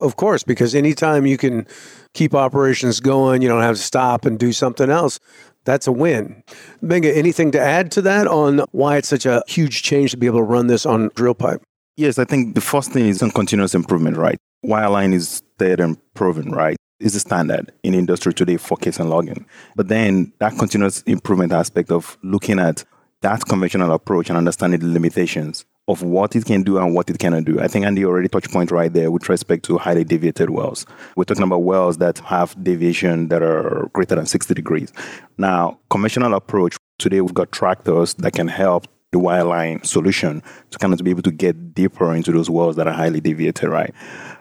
Of 0.00 0.14
course, 0.14 0.44
because 0.44 0.76
anytime 0.76 1.26
you 1.26 1.36
can 1.36 1.66
keep 2.14 2.32
operations 2.32 3.00
going, 3.00 3.42
you 3.42 3.48
don't 3.48 3.62
have 3.62 3.74
to 3.74 3.82
stop 3.82 4.24
and 4.24 4.38
do 4.38 4.52
something 4.52 4.88
else. 4.88 5.18
That's 5.64 5.88
a 5.88 5.92
win. 5.92 6.44
Benga, 6.80 7.14
anything 7.14 7.50
to 7.50 7.60
add 7.60 7.90
to 7.92 8.02
that 8.02 8.28
on 8.28 8.60
why 8.70 8.98
it's 8.98 9.08
such 9.08 9.26
a 9.26 9.42
huge 9.48 9.82
change 9.82 10.12
to 10.12 10.16
be 10.16 10.26
able 10.26 10.38
to 10.38 10.44
run 10.44 10.68
this 10.68 10.86
on 10.86 11.10
drill 11.16 11.34
pipe? 11.34 11.60
Yes, 11.96 12.20
I 12.20 12.24
think 12.24 12.54
the 12.54 12.60
first 12.60 12.92
thing 12.92 13.08
is 13.08 13.20
on 13.20 13.32
continuous 13.32 13.74
improvement, 13.74 14.16
right? 14.16 14.38
Wireline 14.64 15.12
is 15.12 15.42
dead 15.58 15.80
and 15.80 15.98
proven, 16.14 16.52
right? 16.52 16.76
Is 17.00 17.14
the 17.14 17.20
standard 17.20 17.72
in 17.82 17.94
industry 17.94 18.34
today 18.34 18.58
for 18.58 18.76
case 18.76 19.00
and 19.00 19.08
logging. 19.08 19.46
But 19.74 19.88
then 19.88 20.34
that 20.38 20.58
continuous 20.58 21.00
improvement 21.02 21.50
aspect 21.50 21.90
of 21.90 22.18
looking 22.22 22.58
at 22.58 22.84
that 23.22 23.42
conventional 23.46 23.92
approach 23.92 24.28
and 24.28 24.36
understanding 24.36 24.80
the 24.80 24.86
limitations 24.86 25.64
of 25.88 26.02
what 26.02 26.36
it 26.36 26.44
can 26.44 26.62
do 26.62 26.76
and 26.76 26.94
what 26.94 27.08
it 27.08 27.18
cannot 27.18 27.46
do. 27.46 27.58
I 27.58 27.68
think 27.68 27.86
Andy 27.86 28.04
already 28.04 28.28
touched 28.28 28.52
point 28.52 28.70
right 28.70 28.92
there 28.92 29.10
with 29.10 29.28
respect 29.30 29.64
to 29.64 29.78
highly 29.78 30.04
deviated 30.04 30.50
wells. 30.50 30.84
We're 31.16 31.24
talking 31.24 31.42
about 31.42 31.62
wells 31.62 31.96
that 31.98 32.18
have 32.18 32.54
deviation 32.62 33.28
that 33.28 33.42
are 33.42 33.88
greater 33.94 34.14
than 34.14 34.26
60 34.26 34.52
degrees. 34.52 34.92
Now, 35.38 35.78
conventional 35.88 36.34
approach, 36.34 36.76
today 36.98 37.22
we've 37.22 37.34
got 37.34 37.50
tractors 37.50 38.12
that 38.14 38.34
can 38.34 38.48
help 38.48 38.86
the 39.12 39.18
wireline 39.18 39.84
solution 39.84 40.42
to 40.70 40.78
kind 40.78 40.92
of 40.92 41.00
be 41.00 41.10
able 41.10 41.22
to 41.22 41.32
get 41.32 41.74
deeper 41.74 42.14
into 42.14 42.30
those 42.30 42.48
wells 42.48 42.76
that 42.76 42.86
are 42.86 42.92
highly 42.92 43.20
deviated, 43.20 43.68
right? 43.68 43.92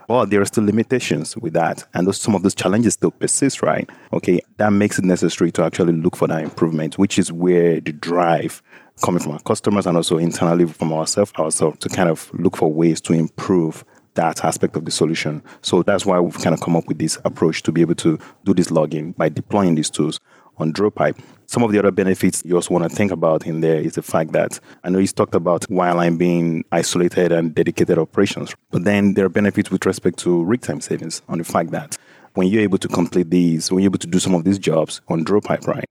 But 0.10 0.32
there 0.32 0.42
are 0.42 0.46
still 0.46 0.66
limitations 0.66 1.38
with 1.38 1.54
that, 1.54 1.88
and 1.94 2.08
those, 2.08 2.20
some 2.20 2.34
of 2.34 2.42
those 2.42 2.56
challenges 2.56 2.96
still 2.96 3.12
persist, 3.12 3.62
right? 3.62 3.88
Okay, 4.12 4.42
that 4.58 4.74
makes 4.74 4.98
it 4.98 5.06
necessary 5.06 5.52
to 5.52 5.64
actually 5.64 5.94
look 5.94 6.16
for 6.16 6.28
that 6.28 6.42
improvement, 6.42 6.98
which 6.98 7.20
is 7.20 7.32
where 7.32 7.80
the 7.80 7.92
drive 7.92 8.64
coming 9.04 9.22
from 9.22 9.34
our 9.34 9.40
customers 9.42 9.86
and 9.86 9.96
also 9.96 10.18
internally 10.18 10.66
from 10.66 10.94
ourselves 10.94 11.32
ourselves 11.38 11.78
to 11.82 11.90
kind 11.90 12.10
of 12.10 12.32
look 12.34 12.58
for 12.58 12.74
ways 12.74 13.00
to 13.02 13.14
improve 13.14 13.86
that 14.16 14.44
aspect 14.44 14.76
of 14.76 14.84
the 14.84 14.90
solution. 14.90 15.44
So 15.62 15.84
that's 15.84 16.08
why 16.08 16.20
we've 16.20 16.42
kind 16.42 16.56
of 16.56 16.62
come 16.62 16.76
up 16.76 16.88
with 16.88 16.98
this 16.98 17.20
approach 17.24 17.62
to 17.62 17.72
be 17.72 17.82
able 17.82 17.96
to 17.96 18.18
do 18.46 18.56
this 18.56 18.72
logging 18.72 19.12
by 19.12 19.30
deploying 19.30 19.76
these 19.76 19.92
tools 19.92 20.20
on 20.60 20.72
drill 20.72 20.92
pipe. 20.92 21.18
Some 21.48 21.64
of 21.64 21.72
the 21.72 21.80
other 21.80 21.92
benefits 21.92 22.44
you 22.46 22.56
also 22.56 22.74
want 22.74 22.90
to 22.90 22.96
think 22.96 23.12
about 23.12 23.48
in 23.48 23.62
there 23.62 23.78
is 23.78 23.94
the 23.94 24.04
fact 24.04 24.34
that 24.34 24.60
I 24.84 24.90
know 24.90 25.00
he's 25.00 25.14
talked 25.14 25.34
about 25.34 25.62
wireline 25.64 26.18
being 26.18 26.64
isolated 26.72 27.32
and 27.32 27.56
dedicated 27.56 27.98
operations, 27.98 28.56
but 28.70 28.84
then 28.84 29.16
there 29.16 29.26
are 29.26 29.30
benefits 29.30 29.72
with 29.72 29.86
respect 29.86 30.20
to 30.20 30.44
rig 30.44 30.62
time 30.62 30.82
savings 30.82 31.22
on 31.28 31.40
the 31.40 31.44
fact 31.44 31.72
that 31.72 31.98
when 32.36 32.48
you're 32.48 32.62
able 32.62 32.78
to 32.78 32.88
complete 32.88 33.30
these, 33.32 33.72
when 33.72 33.82
you're 33.82 33.90
able 33.90 33.98
to 34.00 34.08
do 34.08 34.20
some 34.20 34.36
of 34.36 34.44
these 34.44 34.60
jobs 34.60 35.02
on 35.08 35.24
drill 35.24 35.42
pipe, 35.42 35.66
right? 35.68 35.90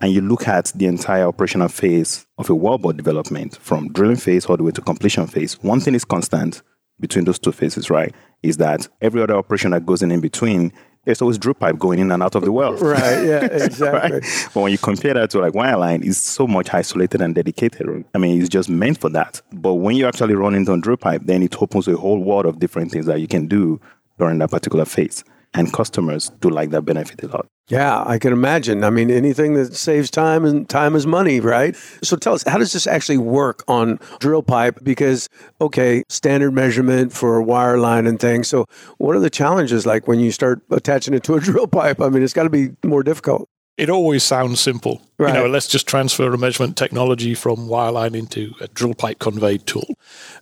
And 0.00 0.12
you 0.12 0.20
look 0.20 0.48
at 0.48 0.72
the 0.74 0.86
entire 0.86 1.26
operational 1.26 1.68
phase 1.68 2.26
of 2.38 2.50
a 2.50 2.54
wellbore 2.54 2.96
development 2.96 3.56
from 3.56 3.92
drilling 3.92 4.16
phase 4.16 4.46
all 4.46 4.56
the 4.56 4.62
way 4.62 4.72
to 4.72 4.80
completion 4.80 5.26
phase, 5.26 5.62
one 5.62 5.80
thing 5.80 5.94
is 5.94 6.04
constant 6.04 6.62
between 7.00 7.24
those 7.24 7.38
two 7.38 7.52
phases, 7.52 7.90
right? 7.90 8.14
Is 8.42 8.56
that 8.58 8.88
every 9.00 9.22
other 9.22 9.36
operation 9.36 9.72
that 9.72 9.86
goes 9.86 10.02
in 10.02 10.10
in 10.10 10.20
between, 10.20 10.72
there's 11.04 11.20
always 11.22 11.38
drill 11.38 11.54
pipe 11.54 11.78
going 11.78 11.98
in 11.98 12.10
and 12.10 12.22
out 12.22 12.34
of 12.34 12.44
the 12.44 12.52
well. 12.52 12.74
Right. 12.84 13.24
Yeah. 13.24 13.44
Exactly. 13.52 14.10
right? 14.18 14.48
But 14.54 14.60
when 14.60 14.72
you 14.72 14.78
compare 14.78 15.14
that 15.14 15.30
to 15.30 15.40
like 15.40 15.52
wireline, 15.52 16.04
it's 16.04 16.18
so 16.18 16.46
much 16.46 16.72
isolated 16.72 17.20
and 17.20 17.34
dedicated. 17.34 18.04
I 18.14 18.18
mean, 18.18 18.40
it's 18.40 18.48
just 18.48 18.68
meant 18.68 18.98
for 18.98 19.10
that. 19.10 19.40
But 19.52 19.74
when 19.74 19.96
you 19.96 20.06
actually 20.06 20.34
run 20.34 20.54
into 20.54 20.72
a 20.72 20.80
drill 20.80 20.96
pipe, 20.96 21.22
then 21.24 21.42
it 21.42 21.60
opens 21.62 21.88
a 21.88 21.96
whole 21.96 22.18
world 22.18 22.46
of 22.46 22.58
different 22.58 22.90
things 22.90 23.06
that 23.06 23.20
you 23.20 23.28
can 23.28 23.46
do 23.46 23.80
during 24.18 24.38
that 24.38 24.50
particular 24.50 24.84
phase. 24.84 25.24
And 25.54 25.72
customers 25.72 26.30
do 26.40 26.50
like 26.50 26.70
that 26.70 26.82
benefit 26.82 27.22
a 27.22 27.28
lot. 27.28 27.46
Yeah, 27.68 28.02
I 28.04 28.18
can 28.18 28.32
imagine. 28.32 28.84
I 28.84 28.90
mean, 28.90 29.10
anything 29.10 29.54
that 29.54 29.74
saves 29.74 30.10
time 30.10 30.44
and 30.44 30.68
time 30.68 30.94
is 30.94 31.06
money, 31.06 31.40
right? 31.40 31.74
So 32.02 32.16
tell 32.16 32.34
us, 32.34 32.42
how 32.42 32.58
does 32.58 32.72
this 32.72 32.86
actually 32.86 33.16
work 33.18 33.64
on 33.68 33.98
drill 34.18 34.42
pipe? 34.42 34.80
Because, 34.82 35.30
okay, 35.62 36.02
standard 36.10 36.52
measurement 36.52 37.12
for 37.12 37.42
wireline 37.42 38.06
and 38.06 38.20
things. 38.20 38.48
So, 38.48 38.66
what 38.98 39.16
are 39.16 39.20
the 39.20 39.30
challenges 39.30 39.86
like 39.86 40.06
when 40.06 40.20
you 40.20 40.30
start 40.30 40.60
attaching 40.70 41.14
it 41.14 41.24
to 41.24 41.36
a 41.36 41.40
drill 41.48 41.66
pipe? 41.66 42.02
I 42.02 42.10
mean, 42.10 42.22
it's 42.22 42.34
got 42.34 42.42
to 42.42 42.50
be 42.50 42.70
more 42.84 43.02
difficult. 43.02 43.48
It 43.76 43.88
always 43.88 44.22
sounds 44.22 44.60
simple. 44.60 45.00
Right. 45.16 45.34
You 45.34 45.40
know, 45.40 45.46
let's 45.46 45.68
just 45.68 45.86
transfer 45.86 46.32
a 46.32 46.38
measurement 46.38 46.76
technology 46.76 47.34
from 47.34 47.68
wireline 47.68 48.16
into 48.16 48.52
a 48.60 48.66
drill 48.68 48.94
pipe 48.94 49.20
conveyed 49.20 49.66
tool. 49.66 49.86